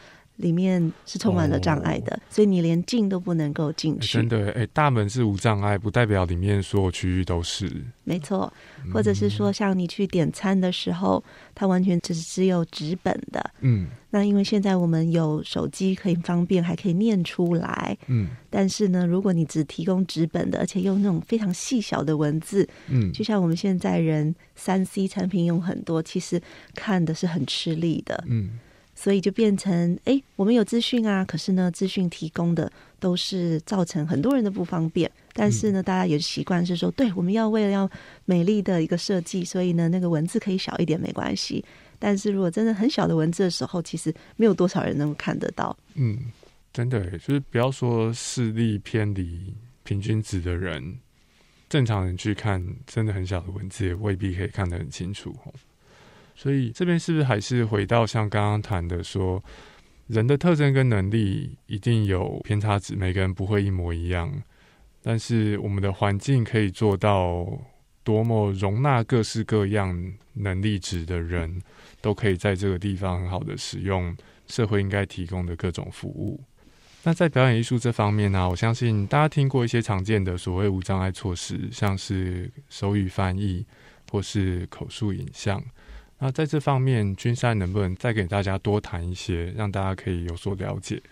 [0.43, 4.19] 里面是充满了障碍的，所以你连进都不能够进去。
[4.19, 7.71] 真的，哎，大门是无障碍，不代表里面所有区域都是。
[8.03, 8.51] 没错，
[8.91, 11.23] 或者是说，像你去点餐的时候，
[11.55, 13.41] 它完全只是只有纸本的。
[13.61, 17.97] 嗯，那因为现在我们有手机可以方便，还可以念出来。
[18.07, 26.41] 嗯，但是呢，如果你只提供纸本的，而且用那种非常细小的文字，嗯，就像我们现在人三 C 产品用很多，其实
[26.75, 28.21] 看的是很吃力的。
[28.27, 28.59] 嗯。
[29.03, 35.11] 所以就变成，哎，我们有资讯啊，可是呢，资讯提供的都是造成很多人的不方便。
[35.33, 37.89] 但是呢，大家也习惯是说，对，我们要为了要
[38.23, 41.61] 美丽的一个设计，所以呢，那个文字可以小一点没关系。
[41.99, 45.77] 但是如果真的很小的文字的时候，其实没有多少人能够看得到。
[45.95, 46.17] 嗯，
[46.71, 50.97] 真的，就是不要说视力偏离平均值的人，
[51.67, 55.35] 正常人去看，真的很小的文字也未必可以看得很清楚。
[56.43, 59.41] 所以这边是不是还是回到像刚刚谈的说，
[60.07, 64.29] 人的特征跟能力一定有偏差值，每个人不会一模一样。
[65.01, 67.47] 但是我们的环境可以做到
[68.03, 71.61] 多么容纳各式各样能力值的人，
[72.01, 74.13] 都可以在这个地方很好的使用
[74.45, 76.43] 社会应该提供的各种服务。
[77.03, 83.65] 那在表演艺术这方面呢，我相信大家听过一些常见的所谓无障碍措施，像是手语翻译
[84.11, 85.63] 或是口述影像。
[86.23, 91.03] 那在这方面，君山能不能再给大家多谈一些，让大家可以有所了解？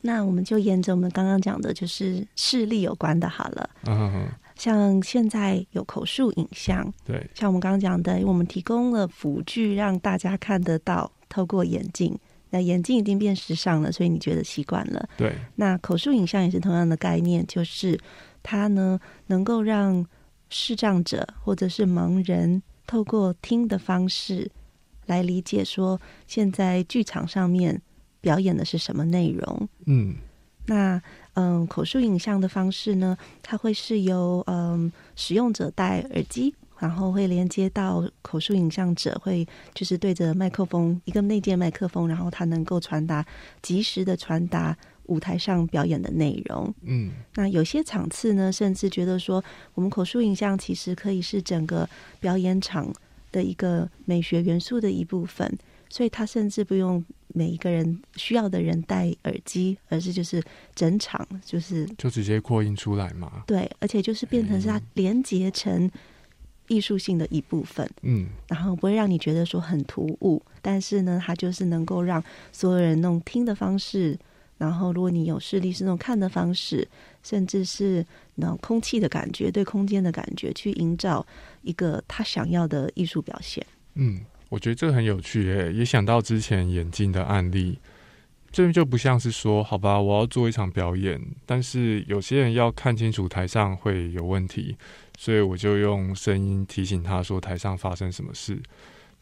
[0.00, 3.68] 那我们就沿着我们刚刚讲的，就是视力有关的，好了。
[3.84, 12.18] 嗯，像现在有口述影像，对，像我们刚刚讲的，我们提供了辅具，让大家看得到，透过眼镜。
[12.48, 15.06] 那眼镜已经变时尚了，所以你觉得习惯了。
[15.18, 15.34] 对。
[15.56, 18.00] 那口述影像也是同样的概念，就是
[18.42, 20.06] 它呢，能够让
[20.48, 22.62] 视障者或者是盲人。
[22.86, 24.50] 透过听的方式
[25.06, 27.80] 来理解，说现在剧场上面
[28.20, 29.68] 表演的是什么内容。
[29.86, 30.14] 嗯，
[30.66, 31.00] 那
[31.34, 43.24] 嗯，口述影像的方式呢，它会是由嗯使用者戴耳机，然后会连接到口述影像者，会就是对着麦克风一个内建麦克风，然后它能够传达
[43.60, 44.76] 及时的传达。
[45.06, 49.42] 舞台上表演的内容，嗯，那有些场次呢，甚至觉得说，
[49.74, 51.88] 我们口述影像其实可以是整个
[52.20, 52.92] 表演场
[53.30, 55.58] 的一个美学元素的一部分，
[55.90, 60.42] 所以他甚至不用每一个人需要的人戴耳机，而是就是
[60.74, 65.90] 整场就是就直接扩音出来嘛，对，而且就是变成是它连接成
[66.68, 74.18] 艺术性的一部分，嗯，然后不会让你觉得说很突兀，但是呢，它就是能够让所有人弄听的方式。
[74.56, 76.86] 然后，如果你有视力，是那种看的方式，
[77.22, 78.04] 甚至是
[78.36, 81.26] 那种空气的感觉，对空间的感觉，去营造
[81.62, 83.66] 一个他想要的艺术表现。
[83.94, 87.78] 嗯，我觉得这个很有趣诶，也想到之前眼镜的案例，
[88.52, 94.76] 这就不像是说，好吧，我要做一场表演，但是有些人要看清楚台上会有问题，
[95.18, 98.62] 所以我就用声音提醒他说台上发生什么事。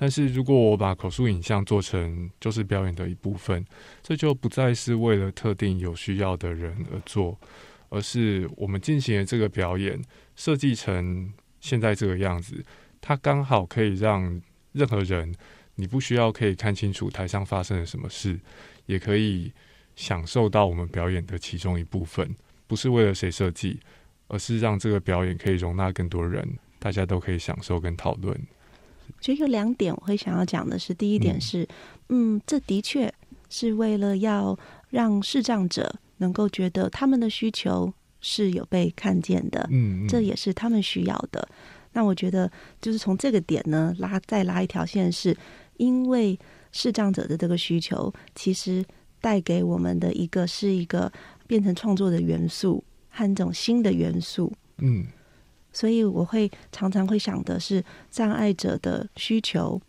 [0.03, 3.65] 但是如果我把口述影像做成就是表演的一部分，
[4.03, 7.39] 这就不再是为了特定有需要的人而做，
[7.89, 10.03] 而是我们进行的这个表演
[10.35, 12.65] 设计成现在这个样子，
[13.01, 15.33] 它刚好可以让任何人，
[15.77, 18.41] 你不需要可以看清楚台上发生了什么事，
[18.87, 19.53] 也可以
[19.95, 22.35] 享受到我们表演的其中一部分，
[22.67, 23.79] 不是为了谁设计，
[24.27, 28.37] 而是让这个表演可以容纳更多人，大家都可以享受跟讨论。
[29.23, 31.67] 就有两点我会想要讲的是，第一点是，
[32.09, 33.11] 嗯，这的确
[33.49, 34.59] 是为了要
[34.91, 41.49] 让视障者能够觉得他们的需求是有被看见的，嗯，这也是他们需要的。
[41.93, 45.37] 那我觉得就是从这个点呢拉再拉一条线，是
[45.77, 46.37] 因为
[46.73, 48.85] 视障者的这个需求，其实
[49.21, 51.11] 带给我们的一个是一个
[51.47, 55.07] 变成创作的元素和一种新的元素，嗯。
[55.73, 59.81] 所以我会常常会想的是障碍者的需求，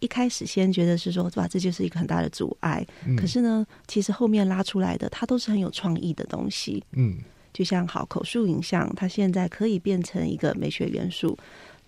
[0.00, 2.86] 一开始先觉得是说，哇，这就是一个很大的阻碍。
[3.16, 6.82] 可是呢，其实后面拉出来的，它都是很有创意的东西。
[6.92, 7.18] 嗯，
[7.52, 11.36] 就像好口述影像，它现在可以变成一个美学元素。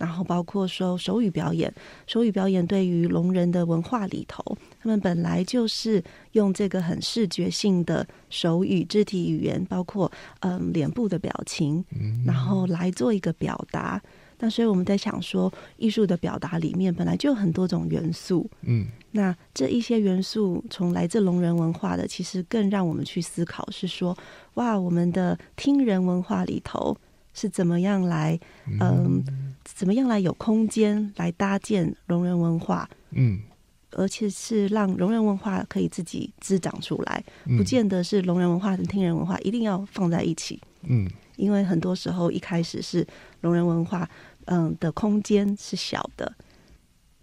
[0.01, 1.73] 然后包括说手语表演，
[2.07, 4.43] 手语表演对于聋人的文化里头，
[4.83, 11.85] 他们本来就是用这个很视觉性的手语、肢体语言，包括嗯脸部的表情，
[12.25, 14.01] 然后来做一个表达。
[14.43, 24.17] 那所以我们在想说，艺术的表达里面本来就有很多种元素，嗯，那这一些元素从来自聋人文化的，其实更让我们去思考是说，
[24.55, 26.97] 哇，我们的听人文化里头
[27.35, 28.39] 是怎么样来，
[28.81, 29.24] 嗯。
[29.72, 32.89] 怎么样来有空间来搭建聋人文化？
[33.12, 33.41] 嗯，
[33.93, 37.22] 而且是让聋人文化可以自己滋长出来，
[37.57, 40.61] 不见得是聋人文化跟听人文化一定要放在一起。
[40.83, 43.07] 嗯，因为很多时候一开始是
[43.43, 44.09] 聋人文化，
[44.47, 46.35] 嗯的空间是小的，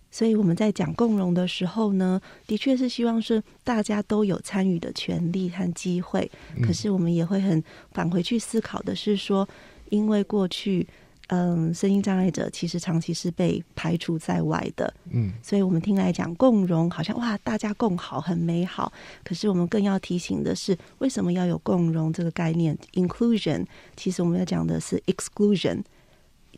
[0.10, 6.30] 所以我们在讲共融的时候呢，的确是希望是大家都有参与的权利和机会。
[6.64, 9.48] 可是我们也会很返回去思考的是说，
[9.90, 10.88] 因为过去。
[11.30, 14.94] 嗯，声音障碍者其实长期是被排除在外的。
[15.10, 18.94] 嗯，所以我们听来讲共融，好像哇，大家共好，很美好。
[19.26, 23.66] 可是我们更要提醒的是，为什么要有共融这个概念？Inclusion，
[23.98, 25.84] 其实我们要讲的是 exclusion，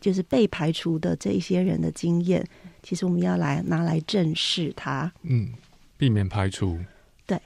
[0.00, 2.46] 就是被排除的这一些人的经验。
[2.80, 5.12] 其实我们要来拿来正视它。
[5.22, 5.52] 嗯，
[5.96, 6.78] 避免排除。
[7.26, 7.36] 对。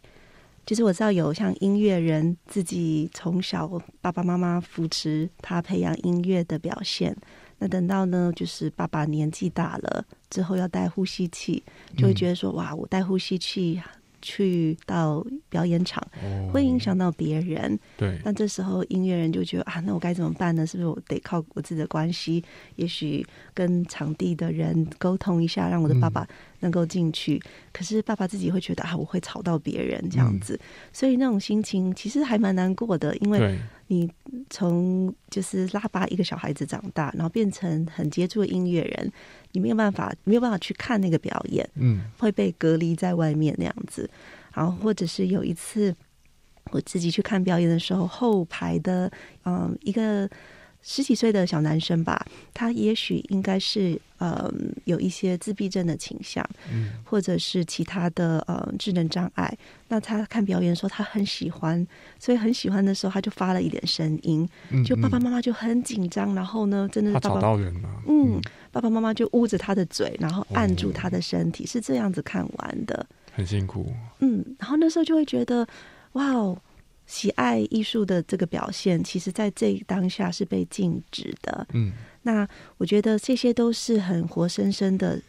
[0.67, 3.69] 其实我知道有像音乐人自己从小
[4.01, 7.17] 爸爸妈妈扶持他培养音乐的表现，
[7.59, 11.63] 那等到呢，就是爸爸年纪大了之后要带呼吸器，
[11.97, 13.81] 就会觉得说哇，我带呼吸器。
[14.27, 16.03] 去到表演场
[16.51, 18.19] 会影响到别人，对。
[18.25, 20.67] 那这时候音乐人就觉得啊，那我该怎么办呢？
[20.67, 22.43] 是不是我得靠我自己的关系？
[22.77, 26.27] 也许跟场地的人沟通一下，让我的爸爸
[26.65, 27.41] 能够进去。
[27.73, 30.59] 可是爸爸自己会觉得啊，我会吵到别人这样子，
[30.93, 33.15] 所以那种心情其实还蛮难过的。
[33.19, 33.57] 因为
[33.89, 34.11] 你
[34.49, 39.13] 从就是拉拔一个小孩子长大，然后变成很接触的音乐人。
[39.53, 44.09] 你没有办法，没有办法去看那个表演，嗯，会被隔离在外面那样子。
[44.53, 45.95] 然后，或者是有一次
[46.71, 49.13] 我自己去看表演的时候，后排的
[49.45, 50.29] 嗯一个。
[50.87, 54.53] 十几岁的小男生吧，他也许应该是呃
[54.85, 59.57] 有一些自闭症的倾向，嗯，或者是其他的呃智能障碍。
[59.89, 61.85] 那他看表演的时候，他很喜欢，
[62.21, 64.47] 所以很喜欢的时候，他就发了一点声音，
[64.85, 66.35] 就爸爸妈妈就很紧张。
[66.35, 68.39] 然后呢，真的是找到人了，嗯，
[68.71, 73.91] 爸爸妈妈就捂着他的嘴，然后按住他的身体，是这样子看完的，很辛苦。
[74.21, 75.67] 嗯，然后那时候就会觉得，
[76.13, 76.59] 哇哦。
[77.07, 81.67] 喜爱艺术的这个表现，其实在这当下是被禁止的。
[81.73, 81.93] 嗯，
[82.23, 82.49] 那
[82.79, 85.21] 我觉得这些都是很活生生的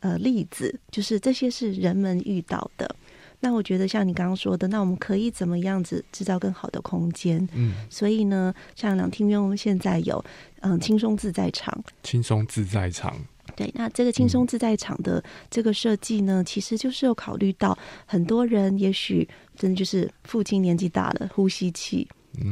[0.00, 2.94] 呃例子，就是这些是人们遇到的。
[3.42, 7.48] 那我觉得像你刚刚说的，那我们可以怎么样子制造更好的空间？
[7.54, 10.22] 嗯，所以呢，像两厅院，我们现在有
[10.60, 13.16] 嗯轻松自在场，轻松自在场。
[13.56, 17.76] 对，那这个轻松自在场的这个设计呢，其实就是有考虑到
[18.06, 22.08] 很多人，也许真的就是父亲年纪大了，呼吸器，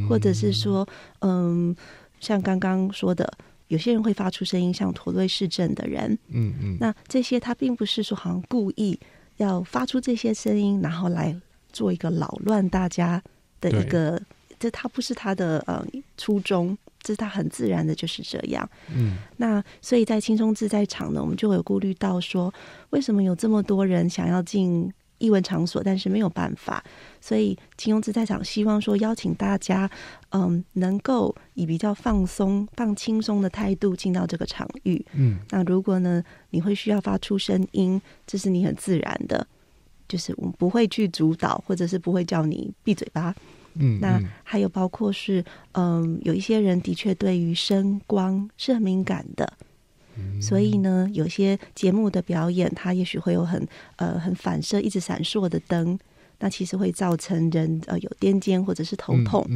[0.09, 0.86] 或者是说，
[1.20, 1.74] 嗯，
[2.20, 3.30] 像刚刚说的，
[3.68, 8.99] 有些人会发出声音，像驼队视症的人，嗯嗯，那这些他并不是说好像故意
[9.36, 11.34] 要发出这些声音，然后来
[11.72, 13.22] 做一个扰乱大家
[13.61, 14.20] 的一个，
[14.59, 15.86] 这他不是他的呃
[16.16, 16.76] 初衷。
[17.07, 22.53] 是他很自然的就是这样，嗯，那所以在轻松自在场呢，我们就有顾虑到说，
[22.90, 26.84] 为什么有这么多人想要进艺文场所，但是没有办法，
[27.20, 29.90] 所以轻松自在场希望说邀请大家，
[30.30, 39.46] 嗯，能够以比较放松、放轻松的态度进到这个场域，嗯，那如果呢，你会需要发出声音，这是你很自然的，
[40.07, 43.34] 就是我们不会去主导，或者是不会叫你闭嘴巴。
[43.78, 49.52] 嗯，那还有包括是，嗯，有一些人的确对于声光是很敏感的，
[50.40, 53.66] 所以呢，有些节目的表演，它也许会有很
[53.96, 55.98] 呃很反射、一直闪烁的灯，
[56.40, 59.46] 那其实会造成人呃有癫痫或者是头痛。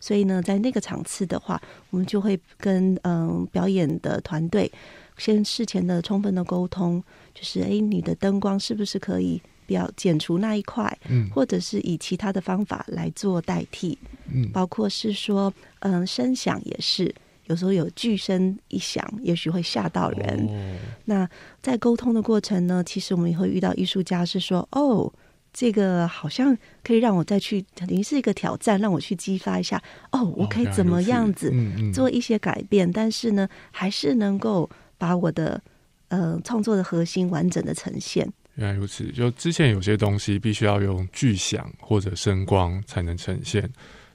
[0.00, 1.60] 所以呢，在那个场次的话，
[1.90, 4.70] 我们就会跟嗯表演的团队
[5.16, 7.02] 先事前的充分的沟通，
[7.34, 9.40] 就是哎，你的灯光是不是可以？
[9.72, 13.98] 要剪除那一块，嗯，或者是以其他的方法来做代替，
[14.32, 17.14] 嗯，包括是说，嗯，声响也是，
[17.46, 20.78] 有时候有巨声一响，也许会吓到人。
[21.04, 21.28] 那
[21.60, 25.12] 在沟通的过程呢，其实我们也会遇到艺术家是说，哦，
[25.52, 31.52] 这个好像可以让我再去，等于是一个挑战，让我去激发一下，哦，我可以怎么样子
[31.92, 35.60] 做一些改变，但是呢，还是能够把我的
[36.08, 38.26] 呃创作的核心完整的呈现。
[38.56, 43.68] 原来如此，就之前有些东西必须要用巨响或者声光才能呈现。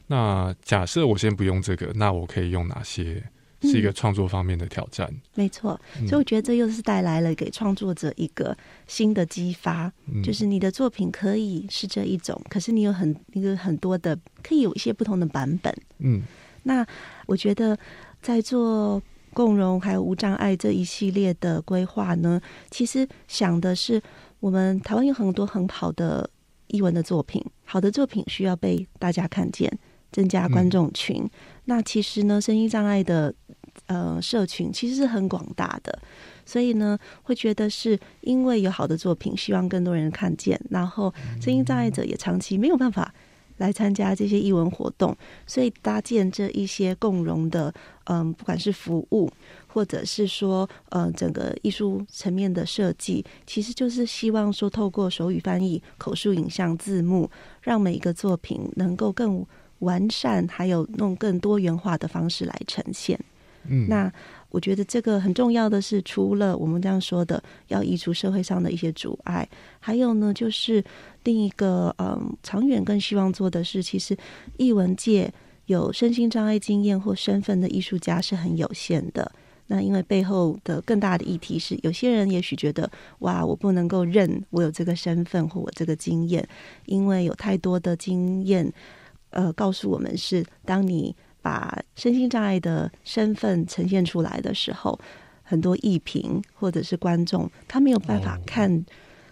[0.06, 3.22] 那假设我先不用这个，那我可以用哪些
[3.64, 5.12] 是一个创作方面的挑战。
[5.34, 9.92] 没错，所以我觉得这又是带来了给创作者一个新的激发，
[10.24, 15.76] 就是你的作品可以是这一种，可是你有很一个很多的可以有一些不同的版本。
[15.98, 16.22] 嗯，
[16.64, 16.86] 那
[17.26, 17.78] 我觉得
[18.22, 19.02] 在做
[19.34, 22.40] 共融还有无障碍这一系列的规划呢，
[22.72, 24.02] 其实想的是
[24.40, 26.30] 我们台湾有很多很好的
[26.68, 29.78] 译文的作品，好的作品需要被大家看见。
[30.10, 31.30] 增加观众群，
[31.66, 33.32] 那其实呢，声音障碍的
[33.88, 36.00] 呃社群其实是很广大的，
[36.46, 43.14] 所以呢，会觉得是因为有好的作品，希望更多人看见，然后声音障碍者也长期没有办法
[43.58, 47.74] 来参加这些艺文活动，所以搭建这一些共融的
[48.06, 49.32] 嗯，不管是服务
[49.68, 57.30] 或者是说嗯整个艺术层面的设计，其实就是希望说透过手语翻译、口述影像、字幕，
[57.62, 59.46] 让每一个作品能够更。
[59.82, 63.20] 完善，还有弄更多元化的方式来呈现。
[63.88, 64.12] 那
[64.50, 69.48] 我觉得这个很重要的是，除了我们这样说的，要移除社会上的一些阻碍，
[69.80, 70.84] 还有呢，就是
[71.24, 74.18] 另一个嗯，长远更希望做的是，其实
[74.58, 75.32] 艺文界
[75.66, 79.32] 有身心障碍经验或身份的艺术家是很有限的。
[79.68, 82.90] 那因为背后的更大的议题是，有些人也许觉得，
[83.20, 86.48] 哇，我不能够认我有这个身份或我这个经验，
[86.86, 88.72] 因为有太多的经验。
[89.32, 91.14] 呃，告诉我们是，当你
[91.48, 95.00] 把身心障碍的身份呈现出来的时候，
[95.44, 98.86] 很多艺评或者是观众，他没有办法看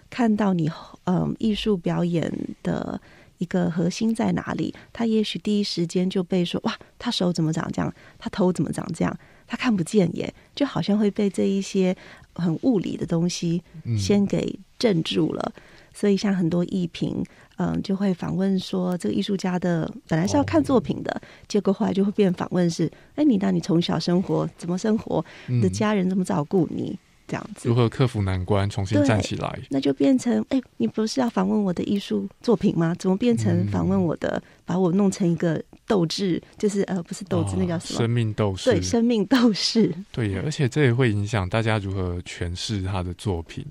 [0.10, 0.72] 看到你，
[1.04, 2.32] 嗯，艺术表演
[2.64, 3.02] 的
[3.40, 4.74] 一个核心在哪里。
[4.94, 7.94] 他也许第一时间就被说，哇，他手怎么长这样？
[8.18, 9.14] 他头怎么长这样？
[9.46, 11.94] 他看不见耶，就好像会被这一些
[12.36, 13.62] 很物理的东西
[13.98, 15.52] 先给镇住了。
[15.94, 17.22] 所以，像很多艺评。
[17.58, 25.24] 嗯，就会访问说这个艺术家的本来是要看作品的，结果后来就会变访问是，哎，你那你从小生活怎么生活？
[25.48, 26.98] 你的家人怎么照顾你？
[27.28, 29.60] 这样子如何克服难关，重新站起来？
[29.72, 32.94] 那就变成，哎，你不是要访问我的艺术作品吗？
[33.00, 34.40] 怎么变成访问我的？
[34.64, 38.00] 把我弄成一个斗志，就是呃，不是斗志，那叫什么？
[38.00, 38.70] 生命斗士。
[38.70, 39.92] 对，生命斗士。
[40.12, 43.66] 对，而且这也会影响大家如何诠释他的作品。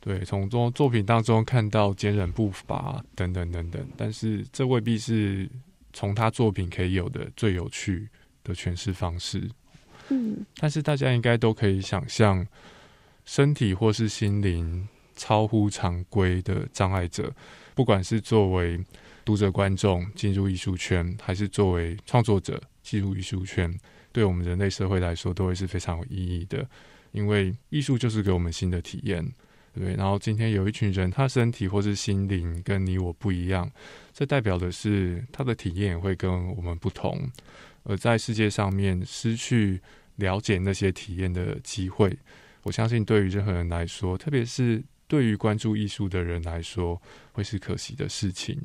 [0.00, 5.46] 对，从中作品当中看到坚韧不拔等等等等，但是这未必是
[5.92, 8.08] 从他作品可以有的最有趣
[8.42, 9.46] 的诠释方式。
[10.08, 12.46] 嗯，但是大家应该都可以想象，
[13.26, 17.30] 身体或是心灵超乎常规的障碍者，
[17.74, 18.82] 不管是作为
[19.22, 23.70] 读者观众进入艺术圈，还是作为创作者进入艺术圈，
[24.12, 26.66] 对我们人类社会来说都会是非常有意义的，
[27.12, 29.30] 因为艺术就是给我们新的体验。
[29.72, 33.70] 对，然后今天有一群人，他身体或是心灵跟你我不一样，
[34.12, 37.30] 这代表的是他的体验也会跟我们不同。
[37.84, 39.80] 而在世界上面失去
[40.16, 42.18] 了解那些体验的机会，
[42.64, 47.00] 我相信对于任何人来说，特别是对于关注艺术的人来说，
[47.32, 48.60] 会是可惜的事情。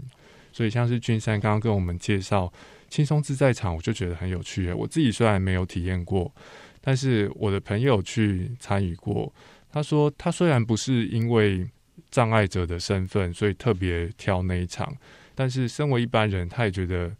[0.51, 2.51] 所以，像是君山刚刚跟我们介绍
[2.89, 4.73] 轻松自在场，我就觉得很有趣。
[4.73, 6.33] 我自己虽然没有体验过，
[6.81, 9.31] 但是我的朋友去参与过。
[9.75, 11.69] 他说：“他虽然不是因为
[12.09, 14.95] 障碍者的身份，所以特别挑那一场，
[15.35, 17.13] 但是身为一般人，他也觉得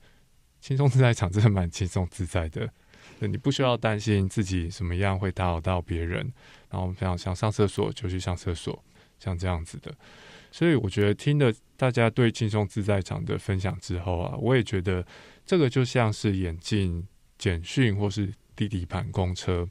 [0.61, 2.71] 轻松自在场真的蛮轻松自在的。
[3.19, 6.31] 你不需要担心自己什么样会打扰到别人，
[6.69, 8.81] 然后非常想上厕所就去上厕所，
[9.19, 9.93] 像这样子的。
[10.49, 15.05] 所以我觉得听了大家对轻松自在场的分享之后啊，我也觉得
[15.45, 17.05] 这个就像是眼镜
[17.37, 19.67] 简讯或是滴滴盘公车。”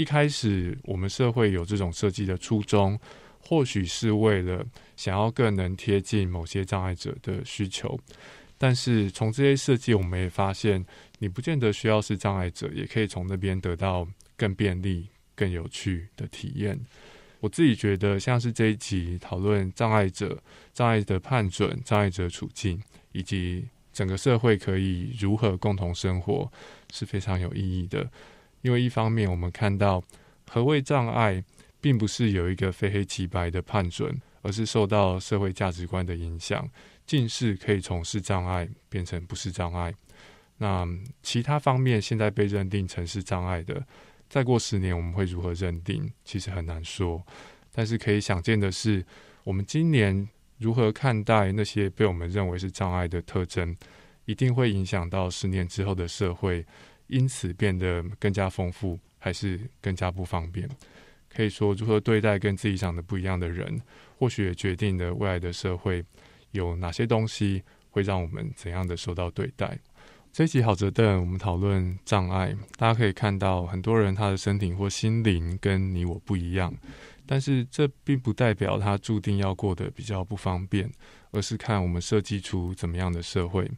[0.00, 2.98] 一开始，我们社会有这种设计的初衷，
[3.38, 4.64] 或许是为了
[4.96, 8.00] 想要更能贴近某些障碍者的需求。
[8.56, 10.82] 但是从这些设计，我们也发现，
[11.18, 16.80] 你不见得需要是障碍者，也可以从那边得到更便利、更有趣的体验。
[17.40, 20.42] 我自己觉得，像是这一集讨论障碍者、
[20.72, 22.82] 障碍的判准、障碍者处境，
[23.12, 26.50] 以及整个社会可以如何共同生活，
[26.90, 28.10] 是非常有意义的。
[28.62, 30.02] 因为一方面，我们看到
[30.48, 31.42] 何谓障碍，
[31.80, 36.68] 并不是有一个非黑即白的判准，而是受到社会价值观的影响。
[37.06, 39.92] 近视可以从是障碍变成不是障碍。
[40.58, 40.86] 那
[41.22, 43.84] 其他方面现在被认定成是障碍的，
[44.28, 46.12] 再过十年我们会如何认定？
[46.24, 47.24] 其实很难说。
[47.72, 49.04] 但是可以想见的是，
[49.42, 53.74] 我们今年如何看待那些被我们认为是障碍的特征，
[54.26, 56.66] 一定会影响到十年之后的社会。
[57.10, 60.68] 因此变得更加丰富，还是更加不方便？
[61.28, 63.80] 可以说，如何对待跟自己长得不一样的人，
[64.18, 66.04] 或许也决定了未来的社会
[66.50, 69.78] 有哪些东西会让我们怎样的受到对待。
[70.32, 72.56] 这一集好折凳，我们讨论障碍。
[72.76, 76.72] 大家可以看到，很多人他的身体或心灵跟你我不一样，
[77.26, 80.90] 但是这并不代表他注定要过得比较不方便，
[81.32, 83.68] 而是看我们设计出怎么样的社会。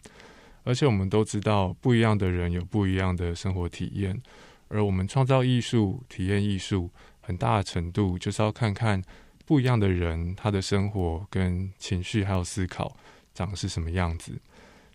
[0.65, 4.21] 而且我们都知道，不一样的人有不一样的生活体验，
[4.69, 6.91] 而我们创造艺术、体验艺术，
[7.21, 9.03] 很大的程度就是要看看
[9.45, 12.97] 不一样的人他的生活跟情绪还有思考
[13.35, 14.33] 长是什么样子。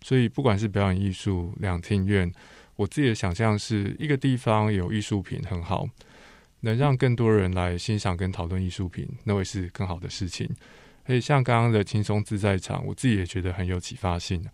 [0.02, 2.32] 所以，不管是表演艺术、两厅院，
[2.76, 5.88] 我自己的想象是一个地方有艺术品很好，
[6.62, 10.48] 能让更多人来欣赏跟讨论艺术品，那会是更好的事情。
[11.06, 14.46] 所以，像刚刚的轻松自在场，我自己也觉得很有启发性。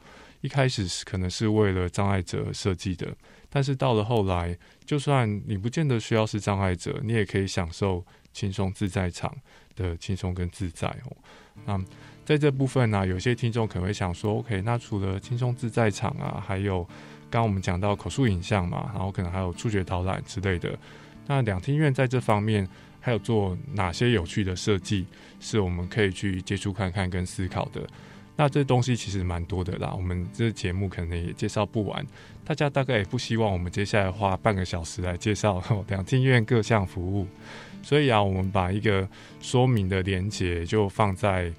[0.44, 3.08] 一开始是可能是为了障碍者设计的，
[3.50, 9.34] 但是到了后来，就算你不见得需要是障碍者，你也可以享受轻松自在场
[9.74, 11.16] 的轻松跟自在哦。
[11.66, 11.82] 那
[12.26, 16.84] 在这部分呢，有些听众可能会想说：“OK，那除了轻松自在场啊，还有
[17.30, 20.78] 刚刚我们讲到口述影像嘛，然后可能还有触觉导览之类的。
[21.26, 22.68] 那两厅院在这方面
[23.00, 25.06] 还有做哪些有趣的设计，
[25.40, 27.88] 是我们可以去接触看看跟思考的？
[28.36, 32.06] 那这东西其实蛮多的啦，我们这节目可能也介绍不完。
[32.46, 37.28] 大家大概也不希望我们接下来花半个小时来介绍 两厅院各项服务，
[37.82, 39.08] 所以啊，我们把一个
[39.40, 41.52] 说明的连接就放在。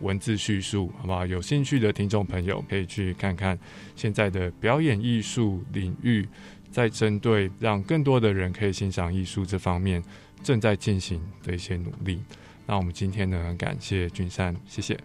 [0.00, 1.26] 文字叙述，好不好？
[1.26, 3.58] 有兴趣的听众朋友可以去看看
[3.96, 6.24] 现在的表演艺术领域，
[6.70, 10.00] 在针对让更多的人可以欣赏艺术这方面
[10.40, 12.22] 正在进行的一些努力。
[12.64, 14.96] 那我们今天呢，感谢君山，谢谢。